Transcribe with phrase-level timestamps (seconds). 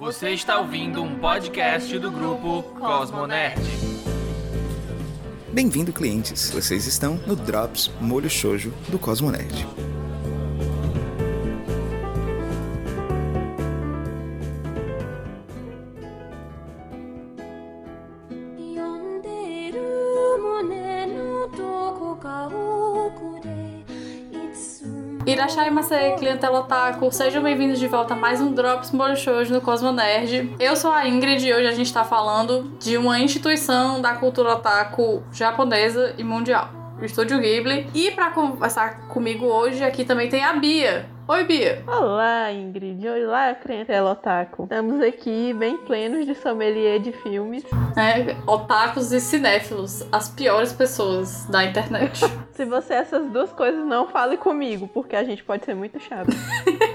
[0.00, 3.60] Você está ouvindo um podcast do grupo Cosmonerd.
[5.52, 6.50] Bem-vindo, clientes.
[6.50, 9.66] Vocês estão no Drops Molho Shoujo do Cosmonerd.
[25.60, 29.92] Irashai Masei, clientela otaku, sejam bem-vindos de volta a mais um Drops Shoujo no Cosmo
[29.92, 30.54] Nerd.
[30.58, 34.54] Eu sou a Ingrid e hoje a gente tá falando de uma instituição da cultura
[34.54, 37.86] otaku japonesa e mundial, o Estúdio Ghibli.
[37.94, 41.06] E para conversar comigo hoje aqui também tem a Bia.
[41.30, 41.80] Oi, Bia.
[41.86, 43.06] Olá, Ingrid.
[43.06, 44.64] Olá, clientela otaku.
[44.64, 47.62] Estamos aqui bem plenos de sommelier de filmes.
[47.96, 52.18] É, otakus e cinéfilos, as piores pessoas da internet.
[52.50, 56.32] Se você essas duas coisas não fale comigo, porque a gente pode ser muito chato.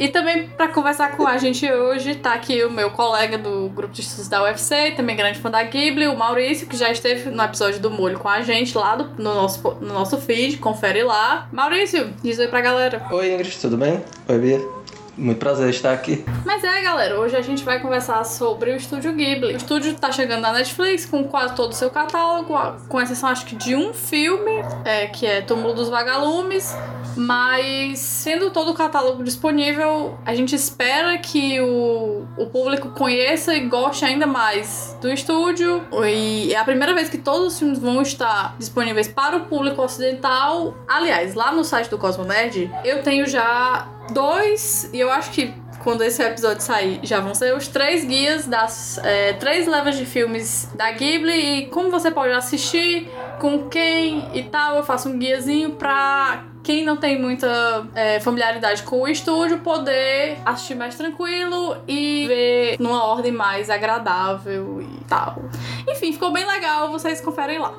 [0.00, 3.92] E também para conversar com a gente hoje tá aqui o meu colega do grupo
[3.92, 7.42] de estudos da UFC, também grande fã da Ghibli, o Maurício, que já esteve no
[7.42, 11.46] episódio do Molho com a gente lá do, no, nosso, no nosso feed, confere lá.
[11.52, 13.06] Maurício, diz oi pra galera.
[13.10, 14.02] Oi Ingrid, tudo bem?
[14.26, 14.79] Oi Bia.
[15.20, 16.24] Muito prazer estar aqui.
[16.46, 19.52] Mas é, galera, hoje a gente vai conversar sobre o Estúdio Ghibli.
[19.52, 22.54] O estúdio tá chegando na Netflix com quase todo o seu catálogo,
[22.88, 26.74] com exceção acho que de um filme, é, que é Túmulo dos Vagalumes.
[27.16, 33.68] Mas sendo todo o catálogo disponível, a gente espera que o, o público conheça e
[33.68, 35.82] goste ainda mais do estúdio.
[36.08, 39.82] E é a primeira vez que todos os filmes vão estar disponíveis para o público
[39.82, 40.74] ocidental.
[40.88, 45.54] Aliás, lá no site do Cosmo Nerd, eu tenho já dois, e eu acho que
[45.82, 50.04] quando esse episódio sair, já vão ser os três guias das é, três levas de
[50.04, 54.76] filmes da Ghibli e como você pode assistir, com quem e tal.
[54.76, 60.36] Eu faço um guiazinho pra quem não tem muita é, familiaridade com o estúdio poder
[60.44, 65.42] assistir mais tranquilo e ver numa ordem mais agradável e tal.
[65.88, 67.72] Enfim, ficou bem legal, vocês conferem lá.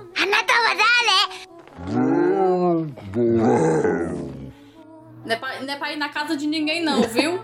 [5.25, 7.39] Não é, pra, não é pra ir na casa de ninguém, não, viu?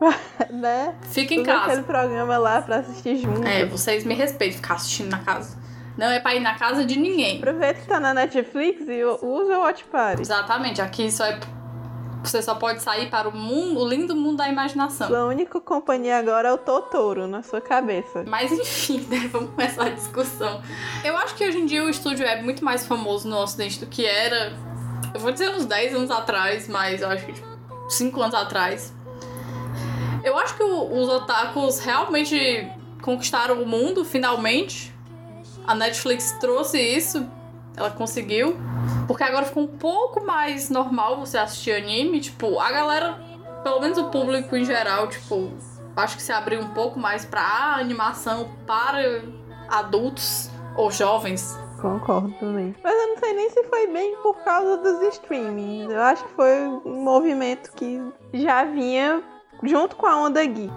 [0.50, 0.94] né?
[1.10, 1.72] Fica em casa.
[1.72, 3.46] aquele programa lá pra assistir junto.
[3.46, 5.58] É, vocês me respeitem ficar assistindo na casa.
[5.96, 7.38] Não é pra ir na casa de ninguém.
[7.38, 10.22] Aproveita que tá na Netflix e usa o Watch Party.
[10.22, 11.38] Exatamente, aqui só é.
[12.24, 15.08] Você só pode sair para o mundo, o lindo mundo da imaginação.
[15.08, 18.24] Sua única companhia agora é o Totoro na sua cabeça.
[18.26, 19.28] Mas enfim, né?
[19.30, 20.62] Vamos começar a discussão.
[21.04, 23.86] Eu acho que hoje em dia o estúdio é muito mais famoso no ocidente do
[23.86, 24.54] que era.
[25.14, 27.46] Eu vou dizer uns 10 anos atrás, mas eu acho que tipo,
[27.88, 28.92] 5 anos atrás.
[30.24, 32.68] Eu acho que os otakus realmente
[33.00, 34.92] conquistaram o mundo, finalmente.
[35.66, 37.24] A Netflix trouxe isso,
[37.76, 38.56] ela conseguiu.
[39.06, 42.20] Porque agora ficou um pouco mais normal você assistir anime.
[42.20, 43.12] Tipo, a galera,
[43.62, 45.52] pelo menos o público em geral, tipo,
[45.96, 49.22] acho que se abriu um pouco mais pra animação para
[49.68, 51.56] adultos ou jovens.
[51.84, 52.74] Concordo também.
[52.82, 55.92] Mas eu não sei nem se foi bem por causa dos streamings.
[55.92, 58.00] Eu acho que foi um movimento que
[58.32, 59.22] já vinha
[59.62, 60.72] junto com a onda geek.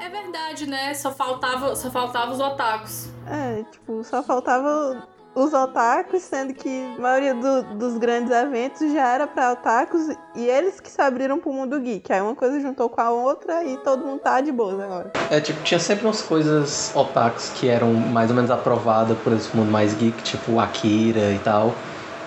[0.00, 0.92] É verdade, né?
[0.94, 3.08] Só faltava, só faltava os otakus.
[3.28, 6.68] É, tipo, só faltava os otakus, sendo que
[6.98, 11.38] a maioria do- dos grandes eventos já era pra otakus e eles que se abriram
[11.38, 12.12] pro mundo geek.
[12.12, 15.12] Aí uma coisa juntou com a outra e todo mundo tá de boas agora.
[15.30, 19.54] É, tipo, tinha sempre umas coisas otakus que eram mais ou menos aprovadas por esse
[19.56, 21.72] mundo mais geek, tipo Akira e tal.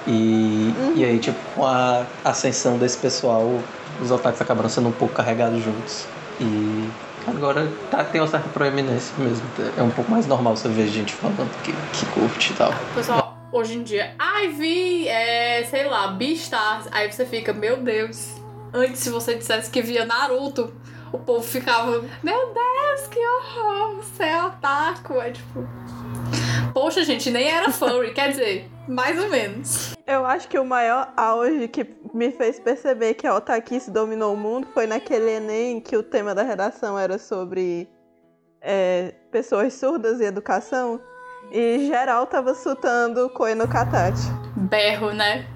[0.08, 3.46] E, e aí, tipo, com a ascensão desse pessoal,
[4.02, 6.08] os otakus acabaram sendo um pouco carregados juntos.
[6.40, 6.90] E
[7.28, 9.44] agora tá, tem uma certa proeminência mesmo.
[9.78, 12.74] É um pouco mais normal você ver gente falando que, que curte e tal.
[12.96, 16.88] Pessoal, hoje em dia, ai, vi, é, sei lá, Beastars.
[16.92, 18.36] Aí você fica, meu Deus.
[18.74, 20.74] Antes, se você dissesse que via Naruto,
[21.12, 25.16] o povo ficava, meu Deus, que horror, você é otaku.
[25.16, 25.68] É tipo.
[26.74, 29.96] Poxa, gente, nem era furry, quer dizer, mais ou menos.
[30.06, 34.38] Eu acho que o maior auge que me fez perceber que a otakice dominou o
[34.38, 37.90] mundo foi naquele Enem que o tema da redação era sobre
[38.62, 41.00] é, pessoas surdas e educação.
[41.52, 44.28] E geral tava sutando Koe no Katachi.
[44.56, 45.48] Berro, né?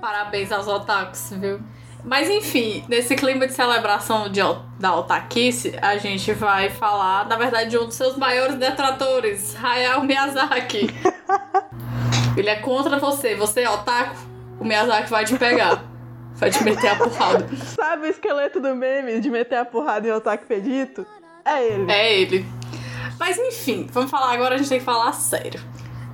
[0.00, 1.60] Parabéns aos otakus, viu?
[2.04, 4.40] Mas enfim, nesse clima de celebração de,
[4.78, 10.04] da otakice, a gente vai falar, na verdade, de um dos seus maiores detratores, Hayao
[10.04, 10.86] Miyazaki.
[12.40, 13.34] Ele é contra você.
[13.34, 14.16] Você é otaku,
[14.60, 15.84] o Miyazaki vai te pegar.
[16.34, 17.48] Vai te meter a porrada.
[17.56, 21.04] Sabe o esqueleto do meme de meter a porrada em otaku pedito?
[21.44, 21.90] É ele.
[21.90, 22.46] É ele.
[23.18, 25.60] Mas enfim, vamos falar agora, a gente tem que falar sério.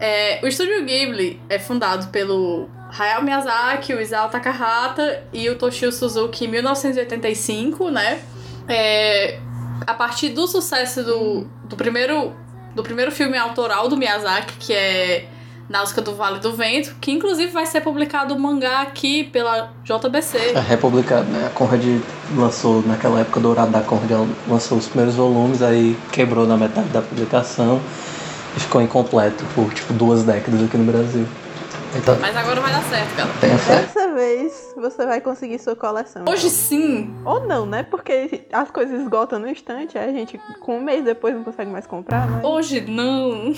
[0.01, 2.69] É, o estúdio Ghibli é fundado pelo
[2.99, 8.23] Hayao Miyazaki, o Isao Takahata e o Toshio Suzuki em 1985, né?
[8.67, 9.39] É,
[9.87, 12.35] a partir do sucesso do, do primeiro
[12.75, 15.29] do primeiro filme autoral do Miyazaki, que é
[15.69, 20.53] Náusea do Vale do Vento, que inclusive vai ser publicado o mangá aqui pela JBC.
[20.55, 21.47] É republicado, né?
[21.47, 21.83] A Conrad
[22.37, 26.89] lançou, naquela época dourada da Conrad, ela lançou os primeiros volumes, aí quebrou na metade
[26.89, 27.81] da publicação
[28.57, 31.27] e ficou incompleto por, tipo, duas décadas aqui no Brasil.
[31.97, 33.31] Então, Mas agora vai dar certo, cara.
[33.41, 33.83] tenha fé.
[33.83, 36.25] Dessa vez você vai conseguir sua coleção.
[36.29, 37.85] Hoje sim, Ou não, né?
[37.85, 41.71] Porque as coisas esgotam no instante, aí a gente com um mês depois não consegue
[41.71, 42.45] mais comprar, mas...
[42.45, 43.53] hoje não.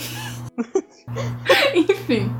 [1.74, 2.30] Enfim.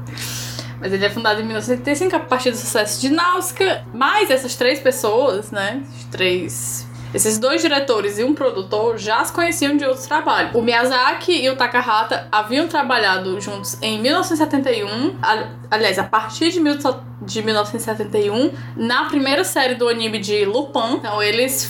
[0.80, 3.84] Mas ele é fundado em 1975 a partir do sucesso de Náusea.
[3.94, 5.82] Mas essas três pessoas, né?
[6.10, 6.86] Três.
[7.14, 10.54] Esses dois diretores e um produtor já se conheciam de outros trabalhos.
[10.54, 15.16] O Miyazaki e o Takahata haviam trabalhado juntos em 1971.
[15.22, 16.76] a- Aliás, a partir de, mil-
[17.20, 20.94] de 1971, na primeira série do anime de Lupin.
[20.94, 21.64] Então, eles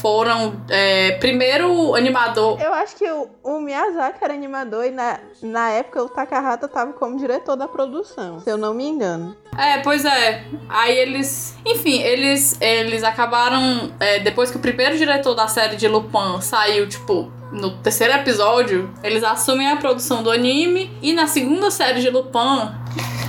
[0.00, 5.70] foram é, primeiro animador Eu acho que o, o Miyazaki era animador e na, na
[5.70, 9.36] época o Takahata tava como diretor da produção, se eu não me engano.
[9.56, 10.44] É, pois é.
[10.68, 11.56] Aí eles.
[11.64, 13.92] Enfim, eles, eles acabaram.
[13.98, 17.32] é, depois que o primeiro diretor da série de Lupin saiu, tipo.
[17.52, 20.90] No terceiro episódio, eles assumem a produção do anime.
[21.00, 22.72] E na segunda série de Lupin,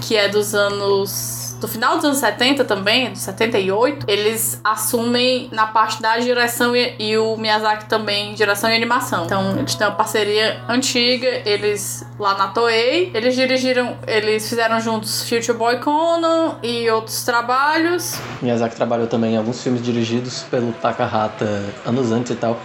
[0.06, 1.37] que é dos anos.
[1.60, 6.96] Do final dos anos 70 também, dos 78, eles assumem na parte da direção e,
[7.00, 9.26] e o Miyazaki também, direção e animação.
[9.26, 15.28] Então, eles têm uma parceria antiga, eles lá na Toei, eles dirigiram, eles fizeram juntos
[15.28, 18.20] Future Boy Conan e outros trabalhos.
[18.42, 22.60] Miyazaki trabalhou também em alguns filmes dirigidos pelo Takahata anos antes e tal.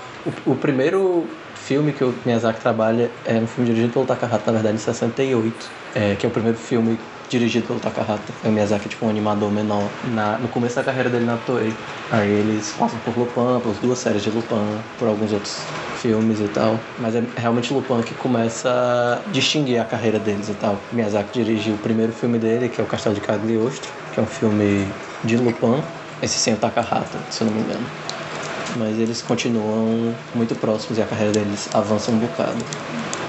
[0.46, 4.58] O, o primeiro filme que o Miyazaki trabalha é um filme dirigido pelo Takahata, na
[4.58, 6.98] verdade, em 68, é, que é o primeiro filme
[7.38, 8.32] dirigido pelo Takahata.
[8.44, 11.72] O Miyazaki, tipo, um animador menor na, no começo da carreira dele na Toei.
[12.10, 15.62] Aí eles passam por Lupin, por duas séries de Lupin, por alguns outros
[15.96, 16.78] filmes e tal.
[16.98, 20.78] Mas é realmente Lupin que começa a distinguir a carreira deles e tal.
[20.92, 24.26] Miyazaki dirigiu o primeiro filme dele, que é o Castelo de Cagliostro, que é um
[24.26, 24.86] filme
[25.24, 25.82] de Lupin.
[26.22, 27.86] Esse sem o Takahata, se eu não me engano.
[28.76, 32.64] Mas eles continuam muito próximos e a carreira deles avança um bocado,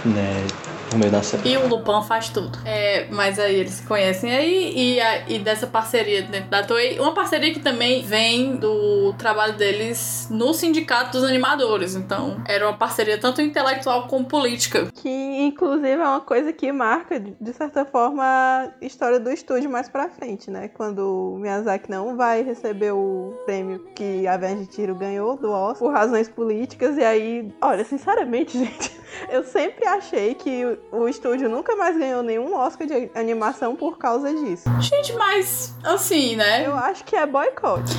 [0.06, 0.46] né?
[0.94, 1.50] No meio da série.
[1.50, 2.58] E o Lupin faz tudo.
[2.66, 7.00] É, mas aí eles se conhecem aí e, a- e dessa parceria dentro da Toei,
[7.00, 11.96] uma parceria que também vem do trabalho deles no sindicato dos animadores.
[11.96, 14.88] Então, era uma parceria tanto intelectual como política.
[14.94, 19.90] Que inclusive é uma coisa que marca, de certa forma, a história do estúdio mais
[19.90, 20.68] pra frente, né?
[20.68, 25.80] Quando o Miyazaki não vai receber o prêmio que a de Tiro ganhou do Oscar
[25.80, 26.98] por razões políticas.
[26.98, 28.92] E aí, olha, sinceramente, gente,
[29.30, 34.34] eu sempre achei que o- estúdio nunca mais ganhou nenhum Oscar de animação por causa
[34.34, 34.64] disso.
[34.80, 36.66] Gente, mas assim, né?
[36.66, 37.94] Eu acho que é boicote.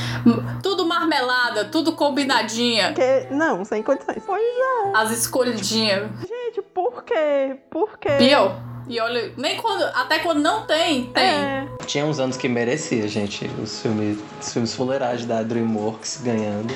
[0.62, 4.22] Tudo marmelada, tudo combinadinha, Porque, não, sem condições.
[4.26, 6.10] Pois é, as escolhidinhas.
[6.20, 7.56] gente, por quê?
[7.70, 8.16] Por quê?
[8.18, 8.56] Pior.
[8.88, 9.82] E olha, nem quando.
[9.94, 11.22] Até quando não tem, tem.
[11.22, 11.66] É.
[11.86, 16.72] Tinha uns anos que merecia, gente, os filmes, filmes fuleiragem da Dreamworks ganhando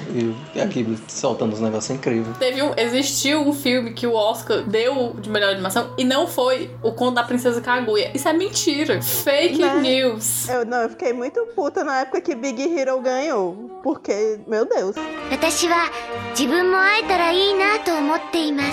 [0.55, 2.37] e aqui soltando uns negócios incríveis.
[2.39, 6.71] Teve um, existiu um filme que o Oscar deu de melhor animação e não foi
[6.83, 8.11] O Conto da Princesa Kaguya.
[8.15, 9.01] Isso é mentira.
[9.01, 9.81] Fake né?
[9.81, 10.49] news.
[10.49, 13.81] Eu, não, eu fiquei muito puta na época que Big Hero ganhou.
[13.83, 14.97] Porque, meu Deus.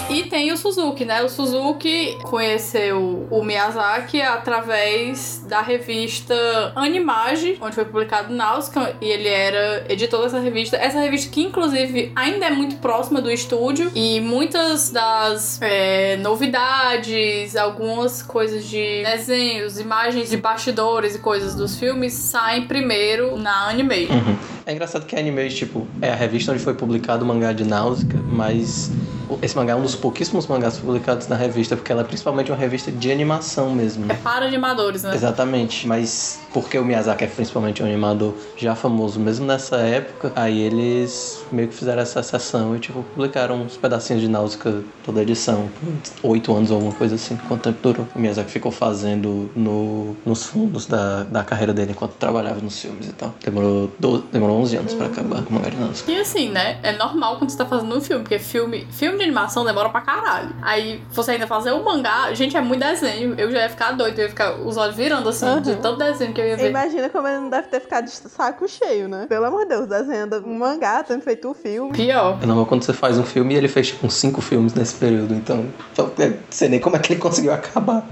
[0.10, 1.24] E tem o Suzuki, né?
[1.24, 6.36] O Suzuki conheceu o Miyazaki através da revista
[6.75, 10.77] Animage, onde foi publicado Nausicaa, e ele era editor dessa revista.
[10.77, 17.55] Essa revista que, inclusive, ainda é muito próxima do estúdio, e muitas das é, novidades,
[17.55, 24.12] algumas coisas de desenhos, imagens de bastidores e coisas dos filmes saem primeiro na Animage.
[24.12, 24.38] Uhum.
[24.65, 27.63] É engraçado que a Anime, tipo, é a revista onde foi publicado o mangá de
[27.63, 28.91] Náusea, mas
[29.41, 32.58] esse mangá é um dos pouquíssimos mangás publicados na revista, porque ela é principalmente uma
[32.58, 34.12] revista de animação mesmo.
[34.12, 35.13] É para animadores, né?
[35.15, 40.60] Exatamente, mas porque o Miyazaki é principalmente um animador já famoso mesmo nessa época, aí
[40.62, 45.24] eles meio que fizeram essa sessão e tipo publicaram uns pedacinhos de Náusea toda a
[45.24, 45.69] edição,
[46.22, 48.07] por oito anos ou alguma coisa assim, quanto tempo durou.
[48.15, 53.07] O Miyazaki ficou fazendo no, nos fundos da, da carreira dele enquanto trabalhava nos filmes
[53.07, 53.34] e tal.
[53.43, 56.05] Demorou, do, demorou 11 anos pra acabar com o mangá de Náusea.
[56.07, 56.79] E assim, né?
[56.84, 60.01] É normal quando você tá fazendo um filme, porque filme, filme de animação demora pra
[60.01, 60.55] caralho.
[60.62, 63.05] Aí você ainda fazer um mangá, gente, é muito desenho.
[63.38, 65.82] Eu já ia ficar doido, eu ia ficar os olhos virando assim, de Uhum.
[65.82, 66.70] tanto desenho que eu ia ver.
[66.70, 69.26] Imagina como ele não deve ter ficado de saco cheio, né?
[69.28, 71.92] Pelo amor de Deus, desenhando um mangá, tendo feito o filme.
[71.94, 72.40] Pior.
[72.42, 74.96] É normal quando você faz um filme e ele fez tipo uns cinco filmes nesse
[74.96, 75.66] período, então
[75.98, 78.06] eu não sei nem como é que ele conseguiu acabar.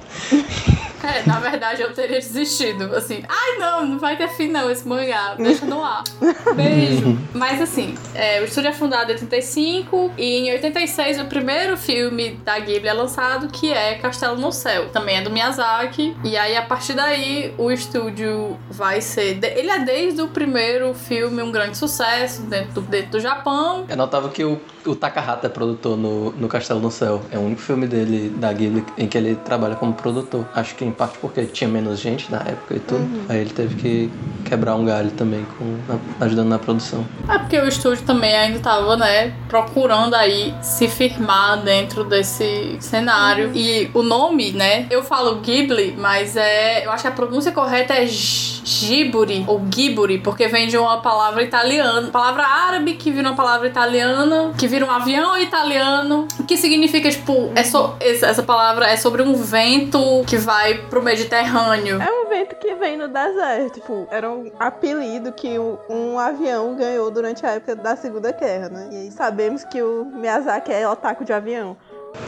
[1.03, 2.95] É, na verdade eu teria desistido.
[2.95, 5.35] Assim, ai não, não vai ter fim não esse mangá.
[5.35, 6.03] Deixa no ar.
[6.55, 7.17] Beijo.
[7.33, 12.31] Mas assim, é, o estúdio é fundado em 85 e em 86 o primeiro filme
[12.45, 14.89] da Ghibli é lançado, que é Castelo no Céu.
[14.89, 16.15] Também é do Miyazaki.
[16.23, 19.35] E aí, a partir daí, o estúdio vai ser.
[19.35, 23.85] de- Ele é desde o primeiro filme um grande sucesso dentro do, dentro do Japão.
[23.87, 27.21] É notável que o, o Takahata é produtor no, no Castelo no Céu.
[27.31, 30.47] É o único filme dele, da Ghibli, em que ele trabalha como produtor.
[30.53, 33.07] Acho que em parte porque tinha menos gente na época e tudo.
[33.29, 34.09] Aí ele teve que
[34.45, 37.05] quebrar um galho também, com, na- ajudando na produção.
[37.27, 43.51] É porque o estúdio também ainda tava, né, procurando aí se firmar dentro desse cenário.
[43.55, 46.85] E o nome, né, eu falo Ghibli, mas é.
[46.85, 51.01] Eu acho que a pronúncia correta é G- Ghiburi ou Ghiburi, porque vem de uma
[51.01, 56.57] palavra italiana, palavra árabe que vira uma palavra italiana, que vira um avião italiano, que
[56.57, 62.01] significa, tipo, é so, essa palavra é sobre um vento que vai pro Mediterrâneo.
[62.01, 63.73] É um vento que vem no deserto.
[63.73, 68.69] Tipo, era um apelido que um, um avião ganhou durante a época da Segunda Guerra,
[68.69, 68.89] né?
[68.91, 71.75] E sabemos que o Miyazaki é otaku de avião.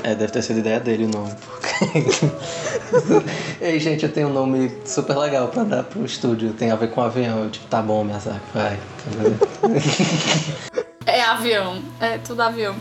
[0.04, 1.32] É, deve ter sido ideia dele o nome.
[3.60, 6.54] Ei, gente, eu tenho um nome super legal pra dar pro estúdio.
[6.54, 7.44] Tem a ver com avião.
[7.44, 8.80] Eu, tipo, tá bom, Miyazaki, vai.
[11.08, 11.84] É avião.
[12.02, 12.76] É tudo avião.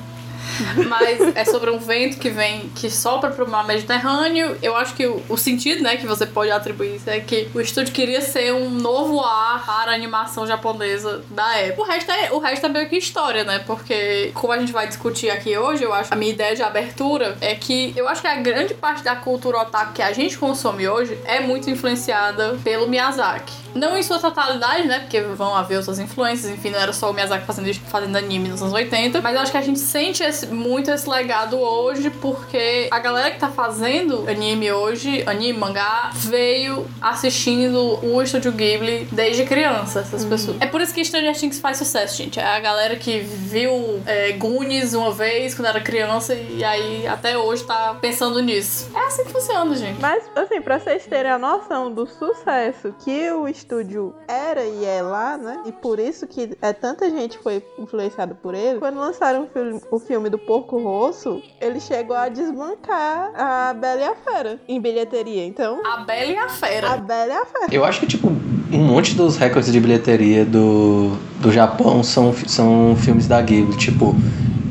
[0.88, 4.56] Mas é sobre um vento que vem, que sopra pro mar Mediterrâneo.
[4.62, 7.60] Eu acho que o, o sentido, né, que você pode atribuir isso é que o
[7.60, 11.82] estúdio queria ser um novo ar para a animação japonesa da época.
[11.82, 13.60] O resto, é, o resto é meio que história, né?
[13.66, 17.36] Porque, como a gente vai discutir aqui hoje, eu acho a minha ideia de abertura
[17.40, 20.86] é que eu acho que a grande parte da cultura otaku que a gente consome
[20.88, 23.52] hoje é muito influenciada pelo Miyazaki.
[23.74, 25.00] Não em sua totalidade, né?
[25.00, 28.62] Porque vão haver outras influências, enfim, não era só o Miyazaki fazendo, fazendo anime nos
[28.62, 29.20] anos 80.
[29.20, 33.31] Mas eu acho que a gente sente esse- muito esse legado hoje, porque a galera
[33.31, 40.25] que tá fazendo anime hoje, anime, mangá, veio assistindo o Estúdio Ghibli desde criança, essas
[40.25, 40.57] pessoas.
[40.61, 42.38] É por isso que Stranger Things faz sucesso, gente.
[42.38, 47.37] É a galera que viu é, Goonies uma vez quando era criança e aí até
[47.37, 48.91] hoje tá pensando nisso.
[48.95, 50.00] É assim que funciona, gente.
[50.00, 55.03] Mas, assim, pra vocês terem a noção do sucesso que o estúdio era e é
[55.03, 55.62] lá, né?
[55.67, 58.79] E por isso que é tanta gente foi influenciada por ele.
[58.79, 64.00] Quando lançaram o filme, o filme do Porco Rosso, ele chegou a desbancar a Bela
[64.00, 65.45] e a Fera em bilheteria.
[65.45, 66.93] Então, A Bela e a Fera.
[66.93, 67.66] a Bela e a Fera.
[67.75, 68.28] Eu acho que, tipo,
[68.73, 73.76] um monte dos recordes de bilheteria do, do Japão são, são filmes da Ghibli.
[73.76, 74.14] Tipo,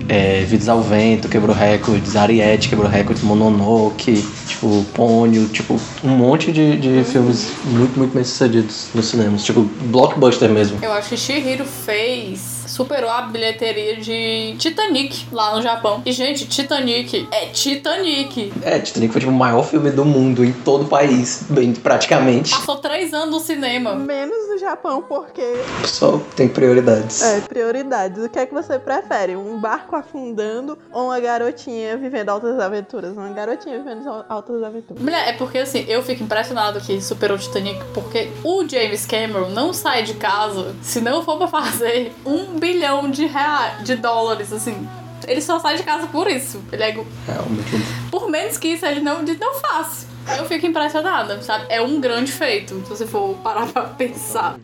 [0.09, 6.51] é, Vidas ao Vento quebrou recordes, Ariete quebrou recordes, Mononoke, tipo, Pônio, tipo, um monte
[6.51, 9.43] de, de filmes muito, muito bem sucedidos nos cinemas.
[9.43, 10.77] Tipo, blockbuster mesmo.
[10.81, 12.52] Eu acho que Shihiro fez.
[12.73, 16.01] Superou a bilheteria de Titanic lá no Japão.
[16.03, 18.51] E, gente, Titanic é Titanic.
[18.63, 22.49] É, Titanic foi tipo, o maior filme do mundo em todo o país, bem, praticamente.
[22.55, 23.93] Passou três anos no cinema.
[23.93, 25.43] Menos no Japão, porque
[25.85, 27.21] Só tem prioridades.
[27.21, 28.23] É, prioridades.
[28.23, 29.35] O que é que você prefere?
[29.35, 33.15] Um barco afundando ou uma garotinha vivendo altas aventuras?
[33.15, 35.01] Uma garotinha vivendo al- altas aventuras.
[35.03, 39.71] Mulher, é porque assim, eu fico impressionado que superou Titanic, porque o James Cameron não
[39.73, 44.87] sai de casa se não for pra fazer um bilhão de reais, de dólares, assim.
[45.27, 46.63] Ele só sai de casa por isso.
[46.71, 46.91] Ele é...
[46.91, 47.75] Realmente.
[47.75, 50.07] É, por menos que isso, ele não, ele não faz.
[50.37, 51.65] Eu fico impressionada, sabe?
[51.67, 54.57] É um grande feito, se você for parar pra pensar.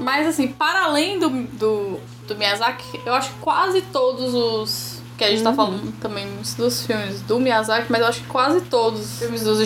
[0.00, 5.00] Mas assim, para além do, do, do Miyazaki, eu acho que quase todos os.
[5.16, 5.44] Que a gente uhum.
[5.44, 5.56] tá hum.
[5.56, 9.58] falando também dos filmes do Miyazaki, mas eu acho que quase todos os filmes dos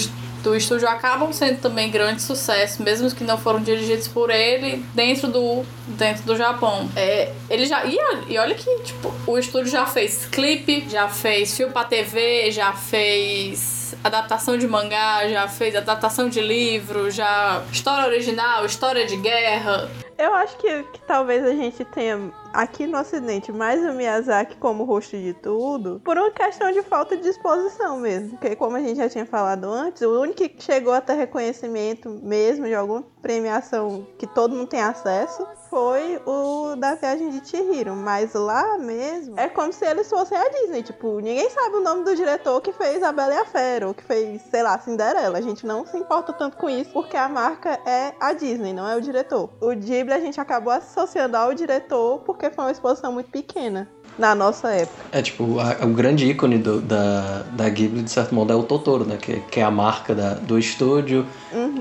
[0.45, 5.27] do estúdio acabam sendo também grandes sucessos, mesmo que não foram dirigidos por ele dentro
[5.27, 6.89] do, dentro do Japão.
[6.95, 7.85] É, ele já.
[7.87, 7.97] E,
[8.29, 12.75] e olha que, tipo, o estúdio já fez clipe, já fez filme pra TV, já
[12.75, 19.91] fez adaptação de mangá, já fez adaptação de livro, já história original, história de guerra.
[20.19, 24.85] Eu acho que, que talvez a gente tenha aqui no Ocidente mais o Miyazaki como
[24.85, 28.31] rosto de tudo por uma questão de falta de disposição mesmo.
[28.31, 32.09] Porque, como a gente já tinha falado antes, o único que chegou a ter reconhecimento
[32.23, 37.97] mesmo de alguma premiação que todo mundo tem acesso foi o da Viagem de Chihiro.
[37.97, 40.83] Mas lá mesmo é como se eles fossem a Disney.
[40.83, 43.95] Tipo, ninguém sabe o nome do diretor que fez A Bela e a Fera ou
[43.95, 45.39] que fez, sei lá, Cinderela.
[45.39, 48.89] A gente não se importa tanto com isso porque a marca é a Disney, não
[48.89, 49.51] é o diretor.
[49.61, 54.35] O Ghibli a gente acabou associando ao diretor porque foi uma exposição muito pequena na
[54.35, 55.05] nossa época.
[55.11, 58.63] É tipo, a- o grande ícone do- da, da Ghibli, de certo modo, é o
[58.63, 59.17] Totoro, né?
[59.17, 61.27] Que, que é a marca da- do estúdio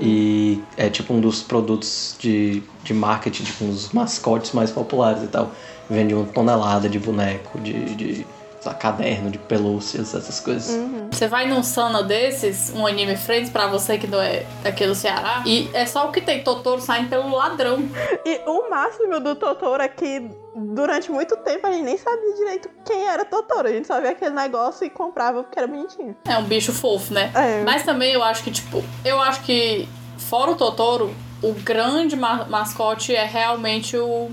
[0.00, 5.22] e é tipo um dos produtos de, de marketing, tipo um dos mascotes mais populares
[5.22, 5.52] e tal.
[5.88, 8.26] Vende uma tonelada de boneco, de, de
[8.64, 10.70] lá, caderno de pelúcias, essas coisas.
[11.14, 14.94] Você vai num Sana desses, um anime Friends, pra você que não é daqui do
[14.96, 17.78] Ceará, e é só o que tem Totoro saindo pelo ladrão.
[18.24, 22.68] E o máximo do Totoro é que durante muito tempo a gente nem sabia direito
[22.84, 23.68] quem era Totoro.
[23.68, 26.16] A gente só via aquele negócio e comprava porque era bonitinho.
[26.28, 27.30] É um bicho fofo, né?
[27.34, 27.62] É.
[27.64, 32.44] Mas também eu acho que, tipo, eu acho que, fora o Totoro, o grande ma-
[32.46, 34.30] mascote é realmente o.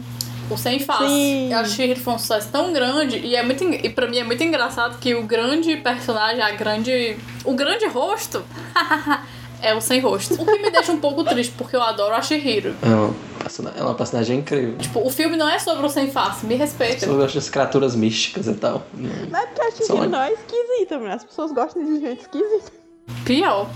[0.52, 1.06] O sem face.
[1.06, 1.54] Sim.
[1.54, 4.44] A Shihiro foi um sucesso tão grande e é muito e para mim é muito
[4.44, 8.44] engraçado que o grande personagem, a grande, o grande rosto
[9.62, 10.34] é o sem rosto.
[10.34, 12.76] O que me deixa um pouco triste porque eu adoro a Shihiro.
[12.82, 14.78] É uma, é uma personagem incrível.
[14.78, 17.06] Tipo, o filme não é sobre o sem face, me respeita.
[17.06, 18.84] Eu gosto das criaturas místicas e tal.
[18.94, 20.10] Mas é porque a Só Chihiro olha.
[20.10, 22.72] não é esquisita, mas as pessoas gostam de gente esquisita.
[23.26, 23.68] Pior.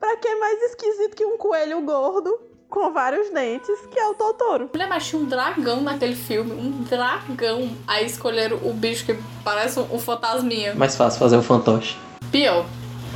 [0.00, 2.38] Pra que mais esquisito que um coelho gordo
[2.74, 4.68] com vários dentes, que é o Totoro?
[4.72, 6.50] Mulher, mas tinha um dragão naquele filme.
[6.52, 7.70] Um dragão.
[7.86, 10.74] Aí escolheram o bicho que parece um fantasminha.
[10.74, 11.96] Mais fácil fazer o fantoche.
[12.32, 12.66] Pior.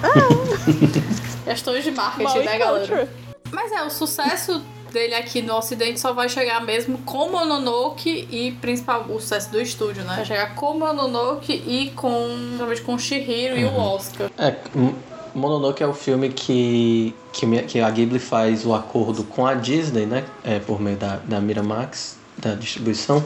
[1.44, 2.86] Questões de marketing, né, galera?
[2.86, 3.08] culture.
[3.50, 4.62] Mas é, o sucesso
[4.92, 9.60] dele aqui no ocidente só vai chegar mesmo com Mononoke e principal o sucesso do
[9.60, 10.14] estúdio, né?
[10.16, 14.30] Vai chegar com Mononoke e com, talvez com Shihiro e o Oscar.
[14.38, 14.94] É, M-
[15.38, 20.06] Mononoke é o filme que, que, que a Ghibli faz o acordo com a Disney,
[20.06, 20.24] né?
[20.44, 23.24] É, por meio da, da Miramax, da distribuição,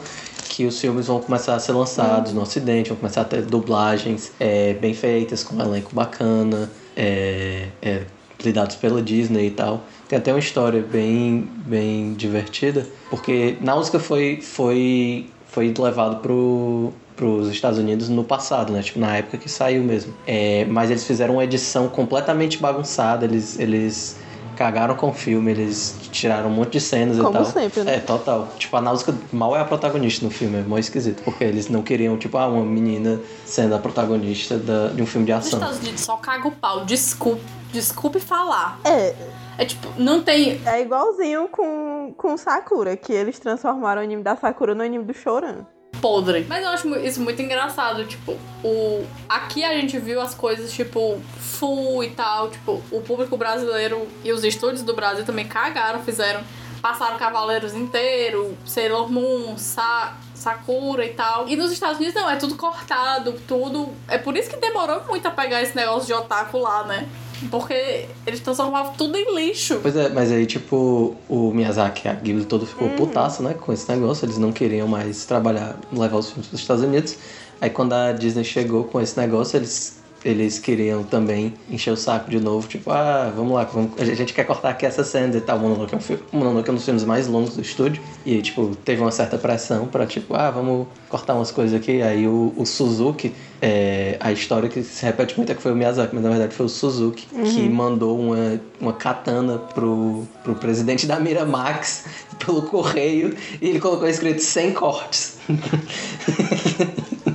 [0.49, 4.33] que os filmes vão começar a ser lançados no ocidente, vão começar a ter dublagens
[4.39, 8.03] é, bem feitas, com um elenco bacana, é, é,
[8.45, 9.83] lidados pela Disney e tal.
[10.09, 16.93] Tem até uma história bem, bem divertida, porque Náusea foi, foi, foi levado pro,
[17.23, 18.83] pros Estados Unidos no passado, né?
[18.83, 20.13] Tipo, na época que saiu mesmo.
[20.27, 24.17] É, mas eles fizeram uma edição completamente bagunçada, eles, eles
[24.57, 27.45] cagaram com o filme, eles tiraram um monte de cenas e Como tal.
[27.45, 27.95] sempre, né?
[27.97, 28.49] É, total.
[28.59, 31.81] Tipo, a Náusea mal é a protagonista no filme, é mó esquisito, porque eles não
[31.83, 35.61] queriam, tipo, ah, uma menina sendo a protagonista da, de um filme de Os ação.
[35.61, 36.85] Estados Unidos só caga o pau.
[36.85, 37.41] Desculpe,
[37.73, 38.81] desculpe falar.
[38.85, 39.15] É,
[39.59, 40.61] É tipo, não tem.
[40.67, 45.15] é igualzinho com, com Sakura, que eles transformaram o anime da Sakura no anime do
[45.15, 45.65] Choran.
[46.01, 46.47] Podre.
[46.49, 51.21] Mas eu acho isso muito engraçado, tipo, o aqui a gente viu as coisas tipo
[51.39, 56.43] full e tal, tipo, o público brasileiro e os estúdios do Brasil também cagaram, fizeram,
[56.81, 61.49] passaram Cavaleiros inteiro, Sailor Moon, Sa Sakura e tal.
[61.49, 63.89] E nos Estados Unidos não, é tudo cortado, tudo.
[64.09, 67.09] É por isso que demorou muito a pegar esse negócio de otaku lá, né?
[67.51, 69.79] Porque eles transformavam tudo em lixo.
[69.83, 73.91] Pois é, mas aí, tipo, o Miyazaki, a Ghibli todo ficou putaço, né, com esse
[73.91, 74.25] negócio.
[74.25, 77.17] Eles não queriam mais trabalhar, levar os filmes para os Estados Unidos.
[77.61, 82.31] Aí quando a Disney chegou com esse negócio, eles, eles queriam também encher o saco
[82.31, 82.69] de novo.
[82.69, 85.59] Tipo, ah, vamos lá, vamos- a gente quer cortar aqui essa cena e tal.
[85.59, 88.03] O Mononoke é um, filme, Mononoke é um dos filmes mais longos do estúdio.
[88.25, 92.01] E, tipo, teve uma certa pressão pra, tipo, ah, vamos cortar umas coisas aqui.
[92.03, 95.75] Aí o, o Suzuki, é, a história que se repete muito é que foi o
[95.77, 101.07] Miyazaki, mas na verdade foi o Suzuki que mandou uma, uma katana pro, pro presidente
[101.07, 102.05] da Miramax
[102.45, 105.39] pelo correio e ele colocou escrito sem cortes.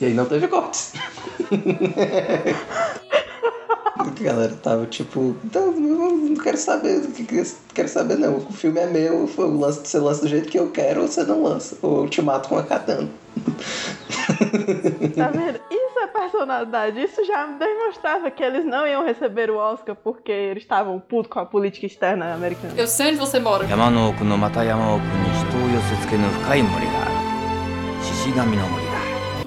[0.00, 0.92] e aí não teve cortes.
[3.98, 7.12] A galera tava tipo, não, não, não quero saber, não
[7.74, 8.36] quero saber não.
[8.36, 11.08] O filme é meu, foi o lance, você lança do jeito que eu quero ou
[11.08, 11.76] você não lança.
[11.82, 13.08] Ou eu te mato com a katana.
[15.16, 15.60] Tá vendo?
[15.70, 17.00] Isso é personalidade.
[17.00, 21.38] Isso já demonstrava que eles não iam receber o Oscar porque eles estavam putos com
[21.38, 22.74] a política externa americana.
[22.76, 23.66] Eu sei onde você mora.
[23.66, 27.10] 山の奥のまた山奥に人を寄せ付けぬ深い森がある
[28.04, 28.85] 獅子神の森だ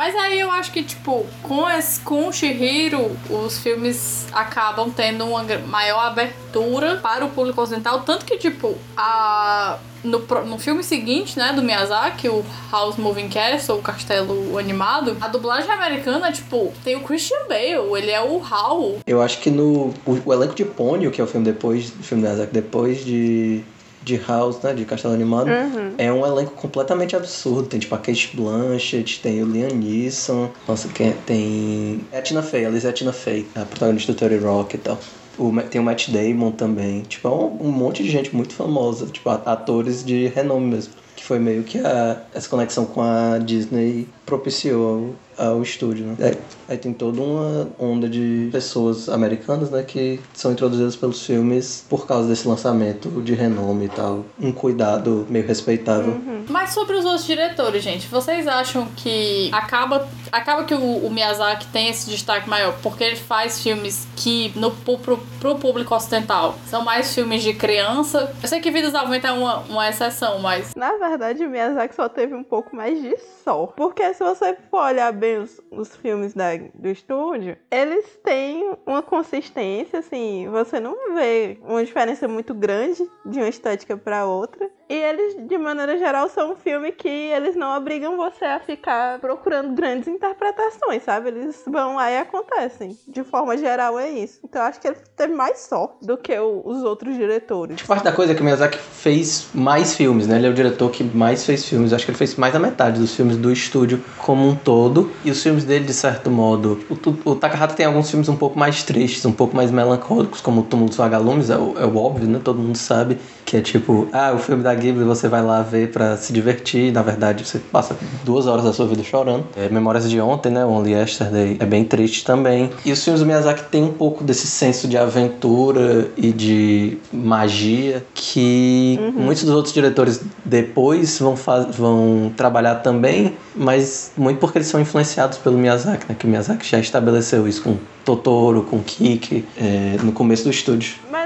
[0.01, 5.27] mas aí eu acho que, tipo, com, esse, com o Shihiro, os filmes acabam tendo
[5.27, 8.01] uma maior abertura para o público ocidental.
[8.01, 13.77] Tanto que, tipo, a, no, no filme seguinte, né, do Miyazaki, o House Moving Castle,
[13.77, 19.01] o Castelo Animado, a dublagem americana, tipo, tem o Christian Bale, ele é o Howl.
[19.07, 19.93] Eu acho que no.
[20.07, 21.91] O, o elenco de Pônio, que é o filme depois.
[21.91, 23.63] O filme do Miyazaki depois de.
[24.03, 24.73] De House, né?
[24.73, 25.51] De Castelo Animado.
[25.99, 27.69] É um elenco completamente absurdo.
[27.69, 30.51] Tem tipo a Kate Blanchett, tem o Liam Neeson.
[30.67, 31.17] Nossa, quem é?
[31.27, 32.01] tem.
[32.13, 34.77] É a Tina Fey, a Liz é a Tina Fey, a protagonista do 30 Rock
[34.77, 34.99] e tal.
[35.39, 37.03] O, tem o Matt Damon também.
[37.03, 39.07] Tipo, é um, um monte de gente muito famosa.
[39.07, 40.95] Tipo, atores de renome mesmo.
[41.17, 45.15] Que foi meio que a, essa conexão com a Disney propiciou
[45.47, 46.17] ao, estúdio, né?
[46.21, 49.83] Aí, aí tem toda uma onda de pessoas americanas, né?
[49.83, 54.25] Que são introduzidas pelos filmes por causa desse lançamento de renome e tal.
[54.41, 56.21] Um cuidado meio respeitável.
[56.49, 61.67] Mas sobre os outros diretores, gente, vocês acham que acaba, acaba que o, o Miyazaki
[61.69, 66.85] tem esse destaque maior porque ele faz filmes que no, pro, pro público ocidental são
[66.85, 68.33] mais filmes de criança?
[68.43, 70.75] Eu sei que Vidas Vento é uma, uma exceção, mas.
[70.75, 73.73] Na verdade, o Miyazaki só teve um pouco mais de sol.
[73.77, 79.03] Porque se você for olhar bem os, os filmes da, do estúdio, eles têm uma
[79.03, 84.71] consistência, assim, você não vê uma diferença muito grande de uma estética para outra.
[84.91, 89.21] E eles, de maneira geral, são um filme que eles não obrigam você a ficar
[89.21, 91.29] procurando grandes interpretações, sabe?
[91.29, 92.99] Eles vão lá e acontecem.
[93.07, 94.41] De forma geral, é isso.
[94.43, 97.77] Então acho que ele teve mais sorte do que o, os outros diretores.
[97.77, 100.39] Acho parte da coisa é que o Miyazaki fez mais filmes, né?
[100.39, 101.93] Ele é o diretor que mais fez filmes.
[101.93, 105.13] Acho que ele fez mais da metade dos filmes do estúdio como um todo.
[105.25, 106.81] E os filmes dele, de certo modo...
[106.91, 110.63] O, o Takahata tem alguns filmes um pouco mais tristes, um pouco mais melancólicos, como
[110.63, 112.41] O Túmulo dos Vagalumes, é o, é o óbvio, né?
[112.43, 114.09] Todo mundo sabe que é tipo...
[114.13, 116.93] Ah, o filme da Ghibli você vai lá ver para se divertir.
[116.93, 119.45] Na verdade, você passa duas horas da sua vida chorando.
[119.57, 120.65] É, Memórias de Ontem, né?
[120.65, 122.71] Only Yesterday é bem triste também.
[122.85, 128.05] E os filmes do Miyazaki tem um pouco desse senso de aventura e de magia
[128.15, 129.25] que uhum.
[129.25, 131.35] muitos dos outros diretores depois vão,
[131.73, 136.17] vão trabalhar também, mas muito porque eles são influenciados pelo Miyazaki, né?
[136.19, 140.95] Que o Miyazaki já estabeleceu isso com Totoro, com Kiki, é, no começo do estúdio.
[141.11, 141.20] Mas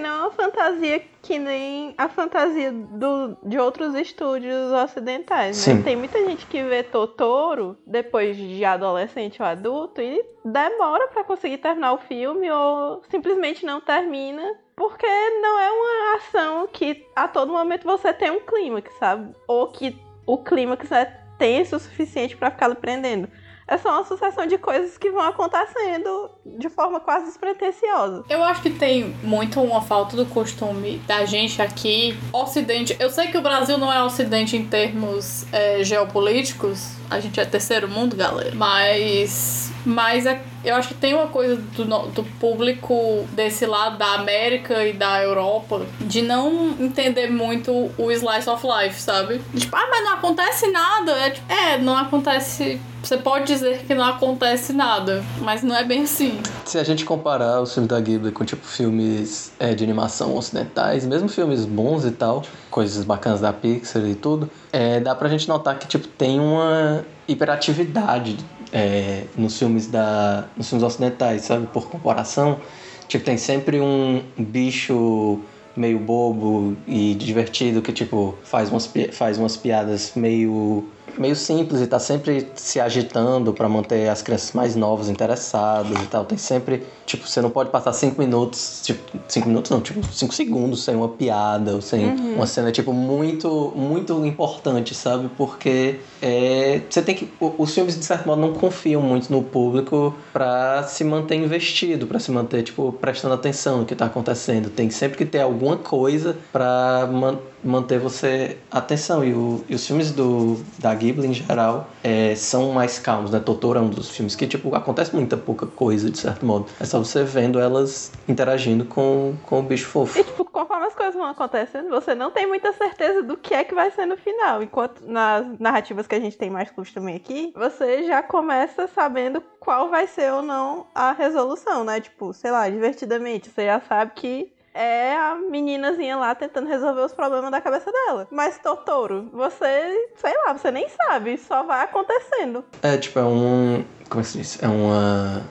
[0.00, 5.82] não é uma fantasia que nem a fantasia do, de outros estúdios ocidentais, né?
[5.82, 11.58] Tem muita gente que vê Totoro depois de adolescente ou adulto e demora para conseguir
[11.58, 15.06] terminar o filme ou simplesmente não termina porque
[15.40, 19.34] não é uma ação que a todo momento você tem um clímax, sabe?
[19.46, 21.04] Ou que o clímax é
[21.38, 23.28] tenso o suficiente para ficar lhe prendendo
[23.66, 28.24] é só uma sucessão de coisas que vão acontecendo de forma quase despretensiosa.
[28.28, 32.96] Eu acho que tem muito uma falta do costume da gente aqui, Ocidente.
[33.00, 37.44] Eu sei que o Brasil não é Ocidente em termos é, geopolíticos, a gente é
[37.44, 39.72] terceiro mundo, galera, mas.
[39.86, 44.82] Mas é, eu acho que tem uma coisa do, do público desse lado da América
[44.82, 49.42] e da Europa de não entender muito o slice of life, sabe?
[49.54, 51.12] Tipo, ah, mas não acontece nada.
[51.12, 55.84] É, tipo, é não acontece você pode dizer que não acontece nada, mas não é
[55.84, 56.33] bem assim.
[56.64, 61.04] Se a gente comparar os filmes da Ghibli com, tipo, filmes é, de animação ocidentais,
[61.06, 65.46] mesmo filmes bons e tal, coisas bacanas da Pixar e tudo, é, dá pra gente
[65.48, 68.36] notar que, tipo, tem uma hiperatividade
[68.72, 71.66] é, nos filmes da nos filmes ocidentais, sabe?
[71.66, 72.58] Por comparação,
[73.06, 75.40] tipo, tem sempre um bicho
[75.76, 80.88] meio bobo e divertido que, tipo, faz umas, faz umas piadas meio
[81.18, 86.06] meio simples e tá sempre se agitando para manter as crianças mais novas interessadas e
[86.06, 86.24] tal.
[86.24, 90.34] Tem sempre, tipo, você não pode passar cinco minutos, tipo, cinco minutos não, tipo, cinco
[90.34, 92.34] segundos sem uma piada ou sem uhum.
[92.36, 95.30] uma cena, tipo, muito, muito importante, sabe?
[95.36, 97.28] Porque é, você tem que.
[97.40, 102.18] Os filmes, de certo modo, não confiam muito no público para se manter investido, para
[102.18, 104.70] se manter, tipo, prestando atenção no que tá acontecendo.
[104.70, 109.24] Tem sempre que ter alguma coisa para manter manter você atenção.
[109.24, 113.40] E, o, e os filmes do, da Ghibli, em geral, é, são mais calmos, né?
[113.40, 116.66] Totoro é um dos filmes que, tipo, acontece muita pouca coisa, de certo modo.
[116.78, 120.18] É só você vendo elas interagindo com, com o bicho fofo.
[120.18, 123.64] E, tipo, conforme as coisas vão acontecendo, você não tem muita certeza do que é
[123.64, 124.62] que vai ser no final.
[124.62, 129.88] Enquanto nas narrativas que a gente tem mais costume aqui, você já começa sabendo qual
[129.88, 132.00] vai ser ou não a resolução, né?
[132.00, 137.12] Tipo, sei lá, divertidamente, você já sabe que é a meninazinha lá tentando resolver os
[137.12, 138.26] problemas da cabeça dela.
[138.30, 142.64] Mas Totoro, você, sei lá, você nem sabe, só vai acontecendo.
[142.82, 143.84] É, tipo, é um.
[144.08, 144.62] Como é que se diz?
[144.62, 145.42] É uma.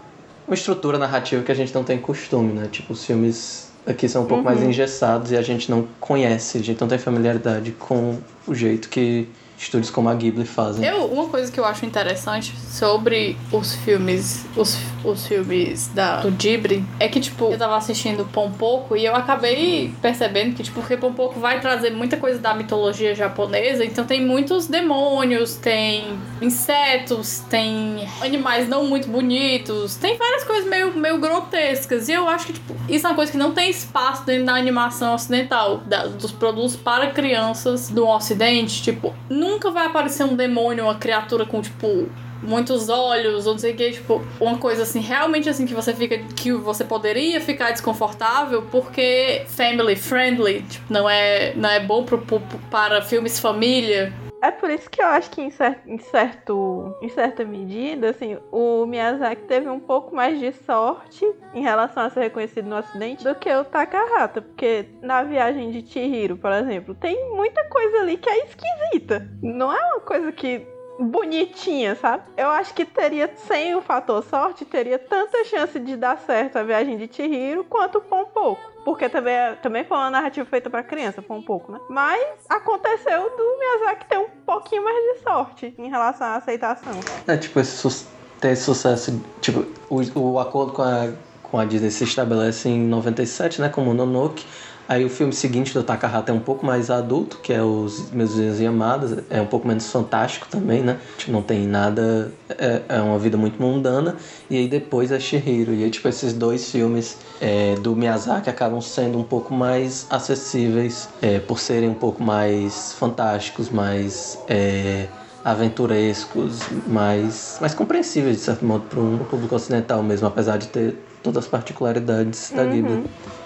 [0.46, 2.68] Uma estrutura narrativa que a gente não tem costume, né?
[2.70, 4.56] Tipo, os filmes aqui são um pouco uhum.
[4.56, 8.90] mais engessados e a gente não conhece, a gente não tem familiaridade com o jeito
[8.90, 10.86] que estúdios como a Ghibli fazem.
[10.86, 16.32] Eu, uma coisa que eu acho interessante sobre os filmes, os, os filmes da, do
[16.32, 20.98] Ghibli, é que, tipo, eu tava assistindo Pompoco e eu acabei percebendo que, tipo, porque
[20.98, 28.08] Pompoco vai trazer muita coisa da mitologia japonesa, então tem muitos demônios, tem insetos, tem
[28.22, 32.10] animais não muito bonitos, tem várias coisas meio, meio grotescas.
[32.10, 34.56] E eu acho que, tipo, isso é uma coisa que não tem espaço dentro da
[34.56, 40.86] animação ocidental, da, dos produtos para crianças do ocidente, tipo, nunca vai aparecer um demônio,
[40.86, 42.10] uma criatura com, tipo,
[42.44, 45.94] muitos olhos, ou não sei o que, tipo, uma coisa assim, realmente assim, que você
[45.94, 52.04] fica, que você poderia ficar desconfortável, porque family friendly, tipo, não é, não é bom
[52.04, 55.98] pro, pro, para filmes família, é por isso que eu acho que em, cer em,
[55.98, 62.04] certo, em certa medida, assim, o Miyazaki teve um pouco mais de sorte em relação
[62.04, 64.42] a ser reconhecido no Ocidente do que o Takahata.
[64.42, 69.32] Porque na viagem de Chihiro, por exemplo, tem muita coisa ali que é esquisita.
[69.42, 70.68] Não é uma coisa que
[71.00, 72.24] bonitinha, sabe?
[72.38, 76.64] Eu acho que teria, sem o fator sorte, teria tanta chance de dar certo a
[76.64, 78.62] viagem de Chihiro quanto Pão Pouco.
[78.86, 81.80] Porque também, é- também foi uma narrativa feita pra criança, foi um pouco, né?
[81.90, 86.92] Mas aconteceu do Miyazaki ter um pouquinho mais de sorte em relação à aceitação.
[87.28, 88.06] É tipo, esse su-
[88.42, 89.22] ter sucesso.
[89.40, 91.12] Tipo, o, o acordo com a,
[91.44, 93.70] com a Disney se estabelece em 97, né?
[93.70, 94.46] Como o Nonoke.
[94.88, 98.36] Aí o filme seguinte do Takahata é um pouco mais adulto, que é os Meus
[98.36, 99.24] Vizinhos e Amadas.
[99.30, 101.00] É um pouco menos fantástico também, né?
[101.18, 102.32] Tipo, não tem nada.
[102.50, 104.18] É, é uma vida muito mundana.
[104.50, 105.74] E aí depois é Shihiro.
[105.74, 111.08] E aí, tipo, esses dois filmes é, do Miyazaki acabam sendo um pouco mais acessíveis,
[111.22, 114.38] é, por serem um pouco mais fantásticos, mais.
[114.48, 115.08] É,
[115.44, 120.96] aventurescos, mais, mais compreensíveis, de certo modo, para um público ocidental mesmo, apesar de ter
[121.22, 123.04] todas as particularidades da Ghibli.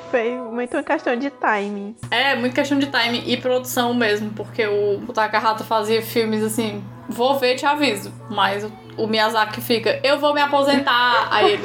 [0.10, 1.96] Foi muito uma questão de timing.
[2.10, 6.84] É, muito questão de time e produção mesmo, porque o, o Takahata fazia filmes assim,
[7.10, 8.12] vou ver, te aviso.
[8.30, 11.28] Mas o, o Miyazaki fica, eu vou me aposentar.
[11.30, 11.63] Aí ele,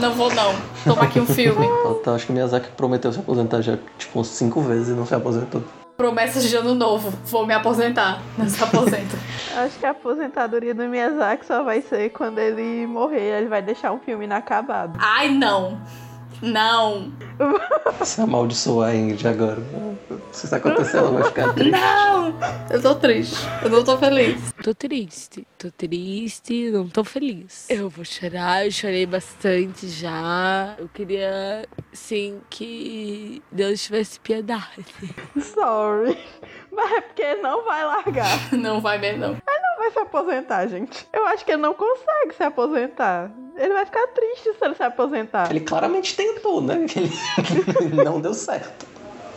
[0.00, 0.54] não vou não,
[0.84, 1.66] toma aqui um filme.
[2.00, 5.14] Então, acho que o Miyazaki prometeu se aposentar já tipo cinco vezes e não se
[5.14, 5.62] aposentou.
[5.96, 8.20] Promessas de ano novo, vou me aposentar.
[8.36, 9.16] Não se aposenta.
[9.56, 13.38] Acho que a aposentadoria do Miyazaki só vai ser quando ele morrer.
[13.38, 14.98] Ele vai deixar um filme inacabado.
[15.00, 15.80] Ai, não.
[16.44, 17.12] Não.
[18.04, 19.62] Se amaldiçoar a Ingrid agora.
[20.30, 21.70] Se isso acontecer, ela vai ficar triste.
[21.70, 22.38] Não.
[22.70, 23.36] Eu tô triste.
[23.62, 24.52] Eu não tô feliz.
[24.62, 27.66] Tô triste, tô triste, não tô feliz.
[27.70, 30.74] Eu vou chorar, eu chorei bastante já.
[30.78, 34.84] Eu queria, sim, que Deus tivesse piedade.
[35.40, 36.18] Sorry.
[36.70, 38.52] Mas é porque não vai largar.
[38.52, 39.36] Não vai mesmo, não.
[39.78, 41.06] Vai se aposentar, gente.
[41.12, 43.30] Eu acho que ele não consegue se aposentar.
[43.56, 45.50] Ele vai ficar triste se ele se aposentar.
[45.50, 46.86] Ele claramente tentou, né?
[47.80, 48.86] Ele não deu certo.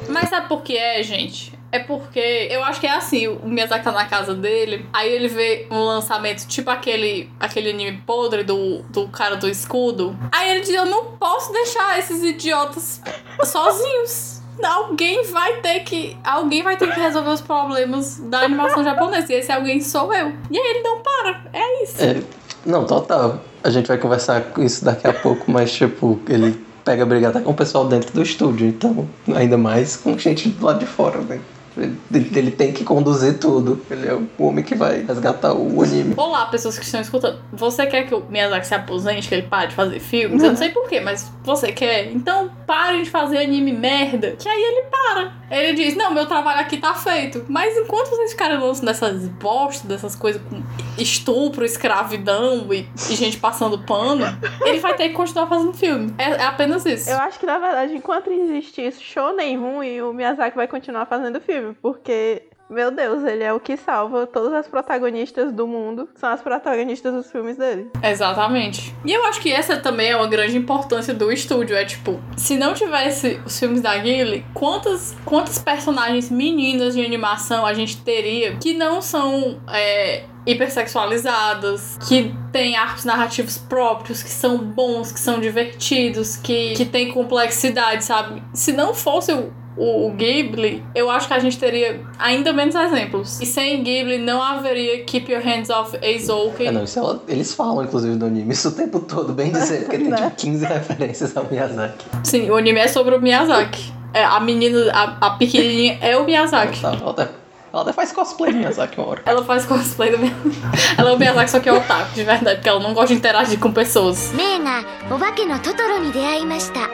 [0.10, 1.58] Mas sabe por que é, gente?
[1.72, 5.28] É porque eu acho que é assim, o Miyazaki tá na casa dele, aí ele
[5.28, 10.18] vê um lançamento tipo aquele, aquele anime podre do, do cara do escudo.
[10.32, 13.02] Aí ele diz, eu não posso deixar esses idiotas
[13.44, 14.37] sozinhos.
[14.64, 16.18] Alguém vai ter que.
[16.24, 19.32] Alguém vai ter que resolver os problemas da animação japonesa.
[19.32, 20.34] E esse alguém sou eu.
[20.50, 21.42] E aí ele não para.
[21.54, 22.04] É isso.
[22.04, 22.22] É,
[22.66, 23.40] não, total.
[23.64, 27.52] A gente vai conversar com isso daqui a pouco, mas tipo, ele pega brigada com
[27.52, 31.40] o pessoal dentro do estúdio, então, ainda mais com gente do lado de fora, né?
[31.78, 33.80] Ele, tem que conduzir tudo.
[33.90, 36.14] Ele é o homem que vai resgatar o anime.
[36.18, 37.40] Olá, pessoas que estão escutando.
[37.54, 40.42] Você quer que o Miyazaki se aposente, que ele pare de fazer filmes?
[40.42, 42.12] Eu não sei porquê, mas você quer?
[42.12, 44.36] Então parem de fazer anime merda.
[44.38, 45.34] Que aí ele para.
[45.50, 47.46] Ele diz: Não, meu trabalho aqui tá feito.
[47.48, 50.62] Mas enquanto vocês ficarem lançando dessas bostas, dessas coisas com
[50.98, 54.26] estupro, escravidão e, e gente passando pano,
[54.66, 56.14] ele vai ter que continuar fazendo filme.
[56.18, 57.10] É, é apenas isso.
[57.10, 61.40] Eu acho que, na verdade, enquanto existir show nem ruim, o Miyazaki vai continuar fazendo
[61.40, 61.67] filme.
[61.82, 66.10] Porque, meu Deus, ele é o que salva todas as protagonistas do mundo.
[66.16, 67.90] São as protagonistas dos filmes dele.
[68.04, 68.94] Exatamente.
[69.06, 71.76] E eu acho que essa também é uma grande importância do estúdio.
[71.76, 77.66] É tipo, se não tivesse os filmes da Ghibli, quantas, quantas personagens meninas de animação
[77.66, 84.58] a gente teria que não são é, hipersexualizadas, que têm arcos narrativos próprios, que são
[84.58, 88.42] bons, que são divertidos, que, que têm complexidade, sabe?
[88.54, 93.40] Se não fosse o o, Ghibli, eu acho que a gente teria ainda menos exemplos.
[93.40, 96.68] E sem Ghibli não haveria Keep Your Hands Off Eizouken.
[96.68, 99.82] É, não, isso é, eles falam, inclusive, no anime isso o tempo todo, bem dizer,
[99.82, 100.18] porque tem né?
[100.18, 102.06] tipo 15 referências ao Miyazaki.
[102.24, 103.94] Sim, o anime é sobre o Miyazaki.
[104.14, 106.82] É, a menina, a, a pequenininha é o Miyazaki.
[106.82, 107.30] Tá, volta.
[107.72, 109.22] Ela até faz cosplay do Miyazaki uma hora.
[109.26, 110.58] Ela faz cosplay do Miyazaki.
[110.98, 113.16] Ela é o Miyazaki, só que é otaku, de verdade, porque ela não gosta de
[113.16, 114.32] interagir com pessoas.
[114.34, 116.90] Nena, o Bake no Totoro me deaimashita.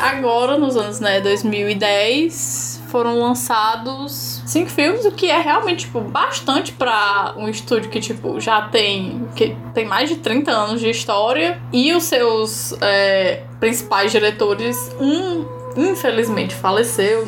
[0.00, 6.72] Agora, nos anos né, 2010, foram lançados cinco filmes, o que é realmente tipo, bastante
[6.72, 11.60] para um estúdio que tipo, já tem, que tem mais de 30 anos de história.
[11.72, 15.44] E os seus é, principais diretores, um
[15.76, 17.26] infelizmente faleceu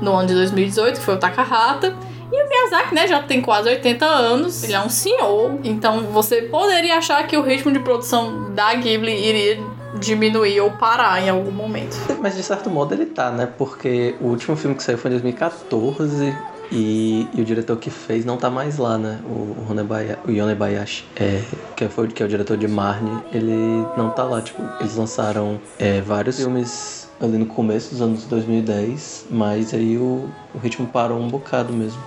[0.00, 1.96] no ano de 2018, que foi o Takahata
[2.32, 6.42] e o Miyazaki, né, já tem quase 80 anos, ele é um senhor, então você
[6.42, 9.60] poderia achar que o ritmo de produção da Ghibli iria
[9.98, 11.94] diminuir ou parar em algum momento.
[12.22, 13.46] Mas de certo modo ele tá, né?
[13.58, 16.34] Porque o último filme que saiu foi em 2014
[16.70, 19.18] e, e o diretor que fez não tá mais lá, né?
[19.26, 21.42] O, Honebaya- o Yonebayashi, é,
[21.76, 24.40] que, foi, que é o diretor de Marnie, ele não tá lá.
[24.40, 30.28] Tipo, eles lançaram é, vários filmes ali no começo dos anos 2010, mas aí o,
[30.54, 32.00] o ritmo parou um bocado mesmo.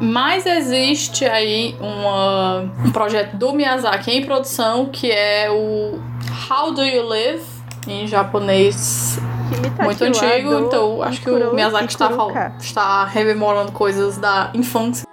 [0.00, 5.98] Mas existe aí uma, um projeto do Miyazaki em produção que é o
[6.50, 7.42] How Do You Live?
[7.88, 9.18] Em japonês
[9.82, 12.10] muito antigo, então acho que o Miyazaki está,
[12.58, 15.06] está rememorando coisas da infância.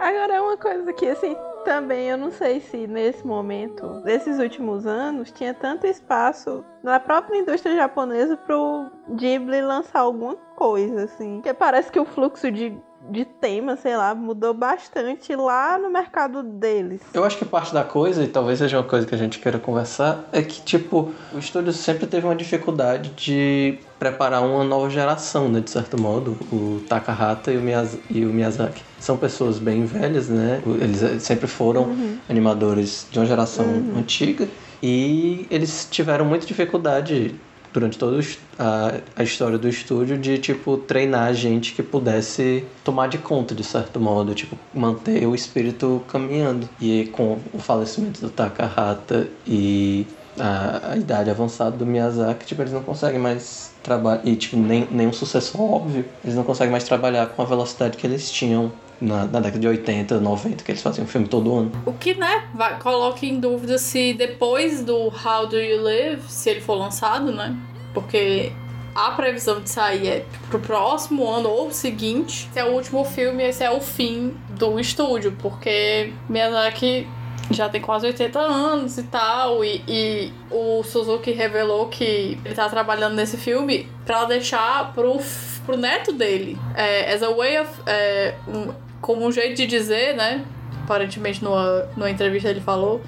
[0.00, 4.86] Agora é uma coisa que assim, também eu não sei se nesse momento, nesses últimos
[4.86, 11.36] anos, tinha tanto espaço na própria indústria japonesa pro Ghibli lançar alguma coisa, assim.
[11.36, 12.74] Porque parece que o fluxo de,
[13.10, 17.00] de tema, sei lá, mudou bastante lá no mercado deles.
[17.12, 19.58] Eu acho que parte da coisa, e talvez seja uma coisa que a gente queira
[19.58, 25.48] conversar, é que, tipo, o estúdio sempre teve uma dificuldade de preparar uma nova geração,
[25.48, 26.36] né, de certo modo.
[26.52, 30.62] O Takahata e o, Miyaz e o Miyazaki são pessoas bem velhas, né?
[30.80, 31.94] Eles eh, sempre foram
[32.28, 34.48] animadores de uma geração antiga
[34.82, 37.34] e eles tiveram muita dificuldade
[37.72, 38.20] durante toda
[38.58, 43.64] a, a história do estúdio de tipo treinar gente que pudesse tomar de conta de
[43.64, 46.68] certo modo, tipo manter o espírito caminhando.
[46.80, 50.06] E com o falecimento do Takahata e
[50.38, 54.86] a, a idade avançada do Miyazaki, tipo eles não conseguem mais trabalhar e tipo nem
[54.90, 59.24] nenhum sucessor óbvio, eles não conseguem mais trabalhar com a velocidade que eles tinham na,
[59.26, 61.72] na década de 80, 90, que eles faziam filme todo ano.
[61.86, 66.50] O que, né, vai, coloca em dúvida se depois do How Do You Live, se
[66.50, 67.56] ele for lançado, né?
[67.94, 68.52] Porque
[68.94, 72.48] a previsão de sair é pro próximo ano ou o seguinte.
[72.50, 77.06] Esse é o último filme, esse é o fim do estúdio, porque Miyazaki
[77.52, 82.68] já tem quase 80 anos e tal, e, e o Suzuki revelou que ele tá
[82.68, 85.18] trabalhando nesse filme pra deixar pro,
[85.66, 86.56] pro neto dele.
[86.76, 87.70] É, as a way of.
[87.86, 90.44] é, um- como um jeito de dizer, né?
[90.84, 93.00] Aparentemente numa, numa entrevista ele falou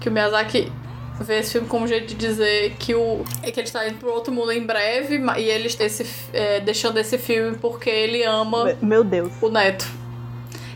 [0.00, 0.72] que o Miyazaki
[1.20, 3.98] vê esse filme como um jeito de dizer que o é que ele está indo
[3.98, 8.64] pro outro mundo em breve e ele esse, é, deixando esse filme porque ele ama
[8.66, 9.32] Me- Meu Deus.
[9.42, 9.84] o neto.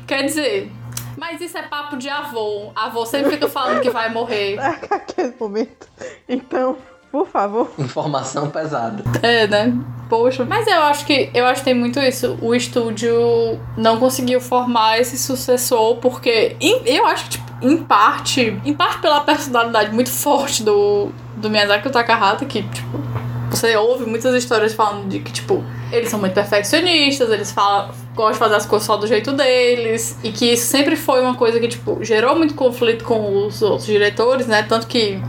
[0.07, 0.71] Quer dizer,
[1.17, 2.73] mas isso é papo de avô.
[2.75, 4.59] Avô sempre fica falando que vai morrer.
[4.91, 5.87] Aquele momento.
[6.29, 6.77] Então,
[7.13, 7.71] por favor.
[7.79, 9.05] Informação pesada.
[9.23, 9.73] É, né?
[10.09, 10.45] Poxa.
[10.45, 12.37] Mas eu acho que eu acho que tem muito isso.
[12.43, 18.61] O estúdio não conseguiu formar esse sucessor porque em- eu acho que tipo, em parte,
[18.65, 23.01] em parte pela personalidade muito forte do do Miyazaki Takahata que tipo
[23.51, 28.33] você ouve muitas histórias falando de que, tipo, eles são muito perfeccionistas, eles falam, gostam
[28.33, 31.61] de fazer as coisas só do jeito deles, e que isso sempre foi uma coisa
[31.61, 34.63] que, tipo, gerou muito conflito com os outros diretores, né?
[34.63, 35.21] Tanto que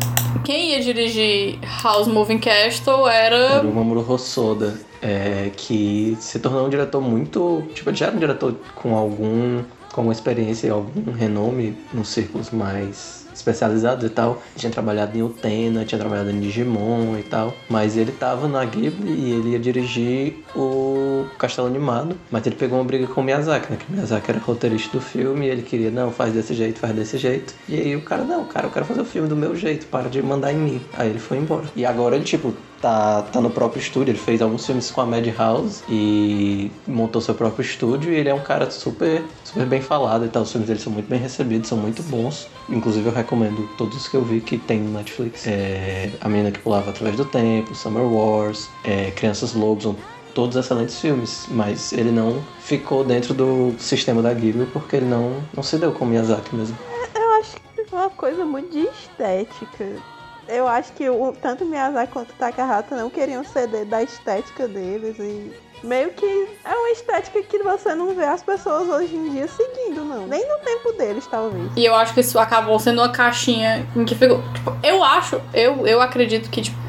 [0.43, 3.61] quem ia dirigir House Moving Castle Era era.
[3.61, 7.63] o Mamoru Hosoda, é, que se tornou um diretor muito.
[7.73, 9.63] Tipo, já era um diretor com algum.
[9.91, 14.41] com alguma experiência e algum renome nos círculos mais especializados e tal.
[14.55, 17.53] Tinha trabalhado em Utena, tinha trabalhado em Digimon e tal.
[17.69, 22.17] Mas ele tava na Ghibli e ele ia dirigir o Castelo Animado.
[22.31, 23.77] Mas ele pegou uma briga com o Miyazaki, né?
[23.77, 26.93] Que o Miyazaki era roteirista do filme e ele queria, não, faz desse jeito, faz
[26.95, 27.53] desse jeito.
[27.67, 30.09] E aí o cara, não, cara, eu quero fazer o filme do meu jeito, para
[30.09, 30.81] de mandar em mim.
[30.93, 31.65] Aí ele foi embora.
[31.75, 34.11] E agora ele, tipo, tá, tá no próprio estúdio.
[34.11, 38.11] Ele fez alguns filmes com a Madhouse e montou seu próprio estúdio.
[38.11, 40.43] E ele é um cara super, super bem falado e tal.
[40.43, 42.47] Os filmes dele são muito bem recebidos, são muito bons.
[42.69, 45.47] Inclusive eu recomendo todos os que eu vi que tem no Netflix.
[45.47, 49.95] É, a Menina que Pulava Através do Tempo, Summer Wars, é, Crianças Lobos,
[50.35, 51.47] todos excelentes filmes.
[51.49, 55.93] Mas ele não ficou dentro do sistema da Ghibli porque ele não, não se deu
[55.93, 56.77] com Miyazaki mesmo.
[57.15, 60.12] Eu acho que é uma coisa muito de estética.
[60.47, 65.51] Eu acho que o, tanto Miyazaki quanto Takahata não queriam ceder da estética deles e
[65.83, 66.25] meio que
[66.63, 70.25] é uma estética que você não vê as pessoas hoje em dia seguindo, não.
[70.27, 71.71] Nem no tempo deles, talvez.
[71.75, 74.41] E eu acho que isso acabou sendo uma caixinha em que ficou.
[74.53, 76.82] Tipo, eu acho, eu, eu acredito que, tipo,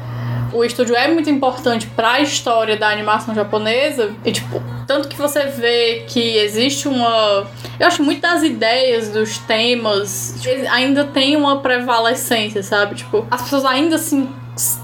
[0.55, 4.13] o estúdio é muito importante pra história da animação japonesa.
[4.23, 7.45] E, tipo, tanto que você vê que existe uma.
[7.79, 12.95] Eu acho das ideias, dos temas, tipo, ainda tem uma prevalecência, sabe?
[12.95, 14.29] Tipo, as pessoas ainda assim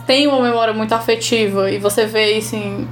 [0.05, 1.71] têm uma memória muito afetiva.
[1.71, 2.87] E você vê isso em,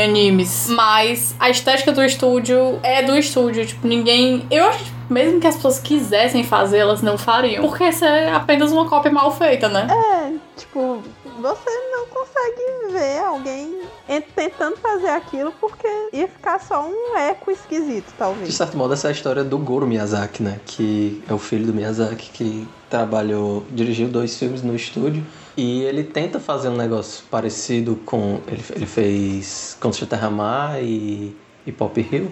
[0.00, 0.68] animes.
[0.68, 3.66] Mas a estética do estúdio é do estúdio.
[3.66, 4.46] Tipo, ninguém.
[4.50, 7.62] Eu acho mesmo que as pessoas quisessem fazer, elas não fariam.
[7.66, 9.86] Porque isso é apenas uma cópia mal feita, né?
[9.90, 11.02] É, tipo,
[11.40, 17.50] você não consegue ver alguém en- tentando fazer aquilo porque ia ficar só um eco
[17.50, 18.54] esquisito, De talvez.
[18.54, 20.60] certo modo, essa é a história do Goro Miyazaki, né?
[20.64, 25.24] Que é o filho do Miyazaki que trabalhou, dirigiu dois filmes no estúdio.
[25.56, 28.40] E ele tenta fazer um negócio parecido com.
[28.46, 31.36] Ele, ele fez Contra Terra Mar e,
[31.66, 32.30] e Pop Hill.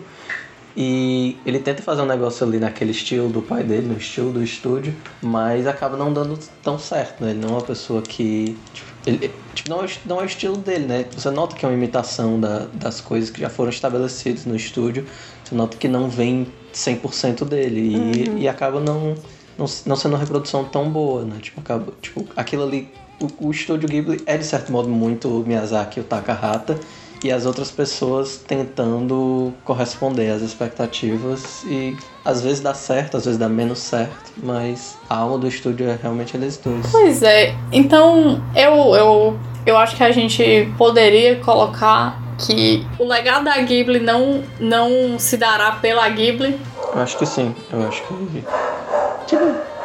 [0.81, 4.41] E ele tenta fazer um negócio ali naquele estilo do pai dele, no estilo do
[4.45, 7.31] estúdio, mas acaba não dando tão certo, né?
[7.31, 8.57] Ele não é uma pessoa que.
[8.73, 11.05] Tipo, ele, tipo, não, é, não é o estilo dele, né?
[11.17, 15.05] Você nota que é uma imitação da, das coisas que já foram estabelecidas no estúdio.
[15.45, 17.81] Você nota que não vem 100% dele.
[17.81, 18.39] E, Uhum.
[18.39, 19.17] e acaba não,
[19.59, 21.39] não, não sendo uma reprodução tão boa, né?
[21.43, 22.89] Tipo, acaba, tipo aquilo ali.
[23.21, 26.79] O, o estúdio Ghibli é, de certo modo, muito Miyazaki e o Takahata.
[27.23, 31.65] E as outras pessoas tentando corresponder às expectativas.
[31.65, 34.33] E às vezes dá certo, às vezes dá menos certo.
[34.37, 36.87] Mas a alma do estúdio é realmente eles dois.
[36.91, 43.45] Pois é, então eu, eu, eu acho que a gente poderia colocar que o legado
[43.45, 46.59] da Ghibli não, não se dará pela Ghibli.
[46.95, 47.55] Eu acho que sim.
[47.73, 48.45] Eu acho que.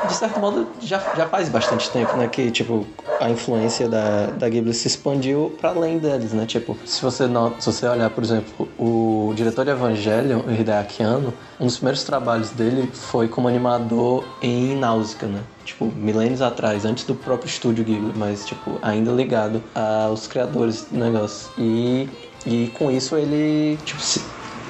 [0.07, 2.27] De certo modo, já, já faz bastante tempo, né?
[2.27, 2.85] Que, tipo,
[3.19, 6.45] a influência da, da Ghibli se expandiu para além deles, né?
[6.45, 7.25] Tipo, se você,
[7.59, 12.03] se você olhar, por exemplo, o diretor de Evangelion, o Hideaki Anno, um dos primeiros
[12.03, 15.39] trabalhos dele foi como animador em Náusea, né?
[15.63, 20.99] Tipo, milênios atrás, antes do próprio estúdio Ghibli, mas, tipo, ainda ligado aos criadores do
[20.99, 21.49] negócio.
[21.57, 22.09] E,
[22.45, 24.19] e com isso ele, tipo, se,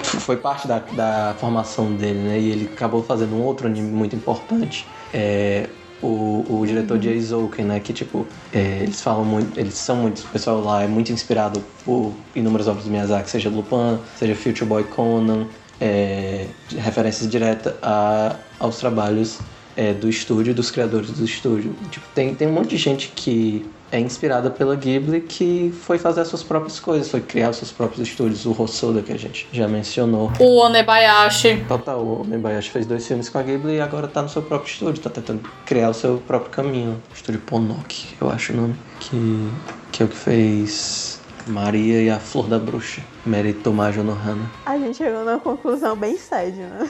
[0.03, 2.39] foi parte da, da formação dele, né?
[2.39, 4.88] E ele acabou fazendo um outro anime muito importante.
[5.14, 5.70] É,
[6.01, 7.80] o, o diretor de Eizouken, né?
[7.80, 11.64] Que tipo, é, eles falam muito, eles são muito, o pessoal lá é muito inspirado
[11.86, 15.47] por inúmeras obras do Miyazaki, seja Lupin, seja Future Boy Conan,
[15.80, 16.47] é,
[16.78, 19.39] referências diretas a, aos trabalhos
[19.76, 21.76] é, do estúdio, dos criadores do estúdio.
[21.89, 26.21] Tipo, tem, tem um monte de gente que é inspirada pela Ghibli que foi fazer
[26.21, 28.43] as suas próprias coisas, foi criar os seus próprios estúdios.
[28.43, 30.31] O Hosoda, que a gente já mencionou.
[30.39, 31.63] O Onebayashi.
[31.67, 34.71] Total, o Mebayashi fez dois filmes com a Ghibli e agora tá no seu próprio
[34.71, 37.01] estúdio, tá tentando criar o seu próprio caminho.
[37.11, 38.75] O estúdio Ponoki, eu acho o nome.
[38.99, 39.51] Que,
[39.91, 43.03] que é o que fez Maria e a Flor da Bruxa.
[43.23, 44.49] Mary Tomajo no Hana.
[44.65, 46.89] A gente chegou numa conclusão bem sad, né?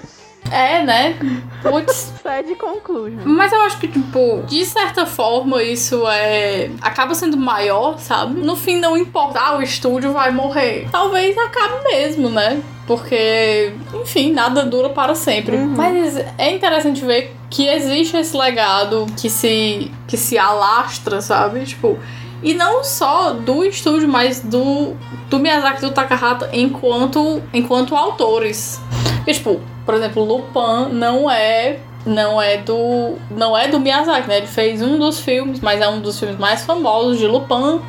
[0.54, 1.18] É, né?
[1.64, 2.14] Putz.
[2.22, 3.22] Sad conclusion.
[3.26, 6.70] Mas eu acho que, tipo, de certa forma, isso é.
[6.80, 8.40] acaba sendo maior, sabe?
[8.40, 9.40] No fim, não importa.
[9.40, 10.88] Ah, o estúdio vai morrer.
[10.92, 12.62] Talvez acabe mesmo, né?
[12.86, 15.58] Porque, enfim, nada dura para sempre.
[15.58, 21.66] Mas é interessante ver que existe esse legado que se, que se alastra, sabe?
[21.66, 21.98] Tipo.
[22.44, 24.96] E não só do estúdio, mas do,
[25.30, 28.82] do Miyazaki e do Takahata enquanto, enquanto autores.
[29.16, 34.38] Porque, tipo, por exemplo, Lupin não é não é do não é do Miyazaki, né?
[34.38, 37.80] Ele fez um dos filmes, mas é um dos filmes mais famosos de Lupin.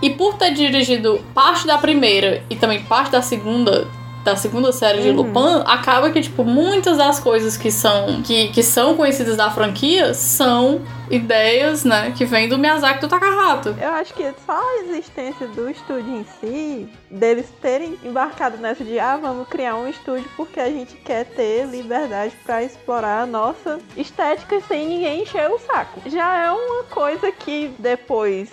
[0.00, 3.86] E por ter dirigido parte da primeira e também parte da segunda
[4.28, 8.62] da segunda série de Lupin, acaba que tipo muitas das coisas que são que, que
[8.62, 13.74] são conhecidas da franquia são ideias, né, que vêm do Miyazaki do Takahata.
[13.80, 18.98] Eu acho que só a existência do estúdio em si, deles terem embarcado nessa de
[18.98, 23.78] ah, vamos criar um estúdio porque a gente quer ter liberdade pra explorar a nossa
[23.96, 26.02] estética sem ninguém encher o saco.
[26.10, 28.50] Já é uma coisa que depois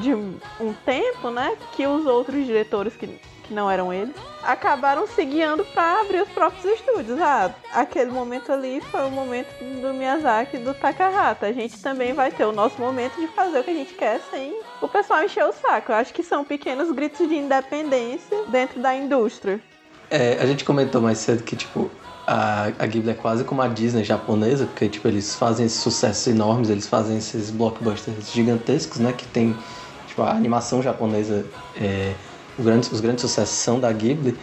[0.00, 5.24] de um tempo, né, que os outros diretores que que não eram eles, acabaram se
[5.24, 7.20] guiando para abrir os próprios estúdios.
[7.20, 9.48] Ah, aquele momento ali foi o momento
[9.80, 11.46] do Miyazaki e do Takahata.
[11.46, 14.20] A gente também vai ter o nosso momento de fazer o que a gente quer
[14.30, 15.92] sem o pessoal encher o saco.
[15.92, 19.60] Eu acho que são pequenos gritos de independência dentro da indústria.
[20.10, 21.90] É, a gente comentou mais cedo que, tipo,
[22.26, 26.26] a, a Ghibli é quase como a Disney japonesa, porque, tipo, eles fazem esses sucessos
[26.26, 29.12] enormes, eles fazem esses blockbusters gigantescos, né?
[29.12, 29.56] Que tem,
[30.06, 31.44] tipo, a animação japonesa,
[31.80, 32.14] é,
[32.58, 34.36] os, grandes, os grandes sucessos são da Ghibli,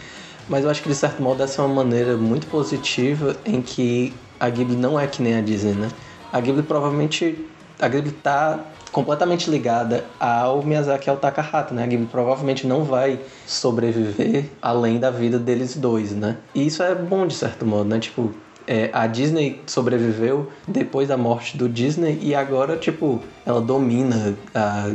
[0.48, 4.12] mas eu acho que, de certo modo, essa é uma maneira muito positiva em que
[4.38, 5.88] a Ghibli não é que nem a Disney, né?
[6.32, 7.46] A Ghibli provavelmente,
[7.80, 8.60] a Ghibli tá
[8.92, 11.84] completamente ligada ao Miyazaki e ao Takahata, né?
[11.84, 16.36] A Ghibli provavelmente não vai sobreviver além da vida deles dois, né?
[16.54, 17.98] E isso é bom de certo modo, né?
[17.98, 18.32] Tipo,
[18.66, 24.90] é, a Disney sobreviveu depois da morte do Disney e agora, tipo, ela domina a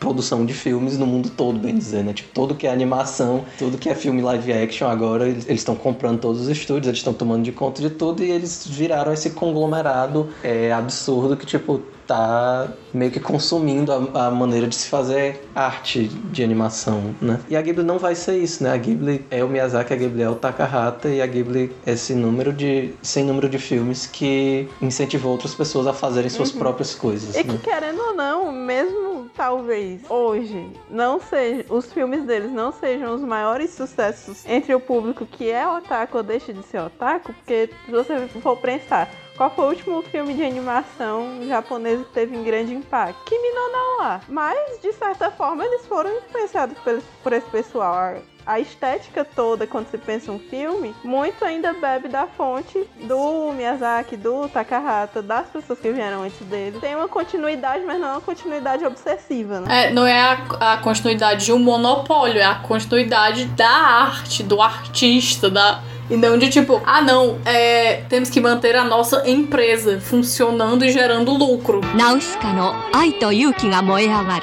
[0.00, 2.12] produção de filmes no mundo todo, bem dizer, né?
[2.12, 6.18] Tipo, tudo que é animação, tudo que é filme live action, agora eles estão comprando
[6.18, 10.30] todos os estúdios, eles estão tomando de conta de tudo e eles viraram esse conglomerado
[10.42, 16.08] é, absurdo que, tipo, tá meio que consumindo a, a, maneira de se fazer arte
[16.08, 17.38] de animação, né?
[17.48, 18.72] E a Ghibli não vai ser isso, né?
[18.72, 22.12] A Ghibli é o Miyazaki, a Ghibli é o Takahata e a Ghibli é esse
[22.14, 26.58] número de sem número de filmes que incentivou outras pessoas a fazerem suas Uhum.
[26.58, 27.36] próprias coisas.
[27.36, 27.54] E né?
[27.54, 33.22] que querendo ou não, mesmo talvez hoje não seja, os filmes deles não sejam os
[33.22, 37.90] maiores sucessos entre o público que é otaku ou deixa de ser otaku, porque se
[37.90, 39.08] você for pensar,
[39.40, 43.24] Qual foi o último filme de animação japonês que teve um grande impacto?
[43.24, 44.20] Kimi no Na.
[44.28, 46.76] Mas, de certa forma, eles foram influenciados
[47.22, 48.16] por esse pessoal
[48.46, 54.16] a estética toda quando se pensa um filme, muito ainda bebe da fonte do Miyazaki,
[54.16, 56.78] do Takahata, das pessoas que vieram antes dele.
[56.80, 59.86] Tem uma continuidade, mas não é uma continuidade obsessiva, né?
[59.86, 64.60] É, não é a, a continuidade de um monopólio, é a continuidade da arte, do
[64.60, 70.00] artista, da, e não de tipo, ah não, é, temos que manter a nossa empresa
[70.00, 71.80] funcionando e gerando lucro.
[71.94, 74.40] Nausicaa no ai yuki ga moe ai roman.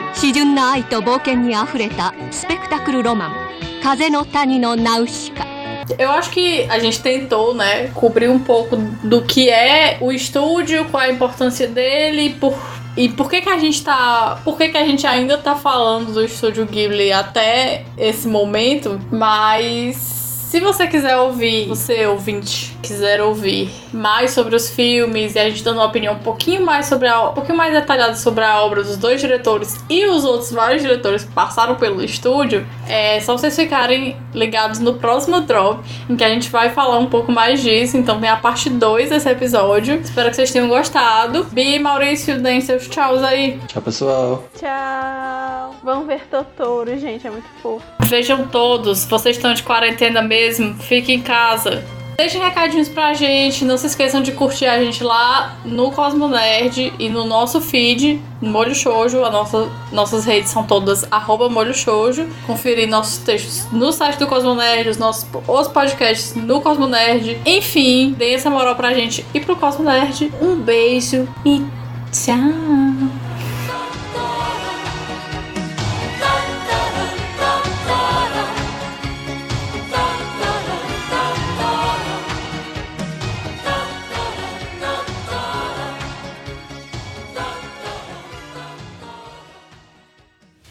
[3.86, 5.52] な愛と冒険にあふれたスペクタクルロマン風の谷のナウシカ
[5.98, 10.84] Eu acho que a gente tentou, né, cobrir um pouco do que é o estúdio,
[10.86, 12.54] qual a importância dele, por
[12.96, 14.40] e por que que a gente tá.
[14.44, 19.00] Por que que a gente ainda tá falando do estúdio Ghibli até esse momento?
[19.10, 20.15] Mas
[20.47, 25.61] se você quiser ouvir, você ouvinte, quiser ouvir mais sobre os filmes e a gente
[25.61, 28.81] dando uma opinião um pouquinho mais sobre a, um pouquinho mais detalhada sobre a obra
[28.81, 33.57] dos dois diretores e os outros vários diretores que passaram pelo estúdio, é só vocês
[33.57, 37.97] ficarem ligados no próximo drop, em que a gente vai falar um pouco mais disso.
[37.97, 39.95] Então tem a parte 2 desse episódio.
[39.95, 41.43] Espero que vocês tenham gostado.
[41.51, 43.59] Bi e Maurício, deem seus tchauz aí.
[43.67, 44.43] Tchau, pessoal.
[44.57, 45.75] Tchau.
[45.83, 47.85] Vamos ver Totoro, gente, é muito fofo.
[48.07, 50.36] Vejam todos, vocês estão de quarentena mesmo,
[50.79, 51.83] fiquem em casa.
[52.17, 56.91] Deixem recadinhos pra gente, não se esqueçam de curtir a gente lá no Cosmo Nerd
[56.97, 59.23] e no nosso feed, Molho Shoujo.
[59.23, 62.27] A nossa, nossas redes são todas arroba Molho Shoujo.
[62.47, 67.39] Conferir nossos textos no site do Cosmo Nerd, os nossos os podcasts no Cosmo Nerd.
[67.45, 70.33] Enfim, deem essa moral pra gente e pro Cosmo Nerd.
[70.41, 71.63] Um beijo e
[72.11, 73.36] tchau!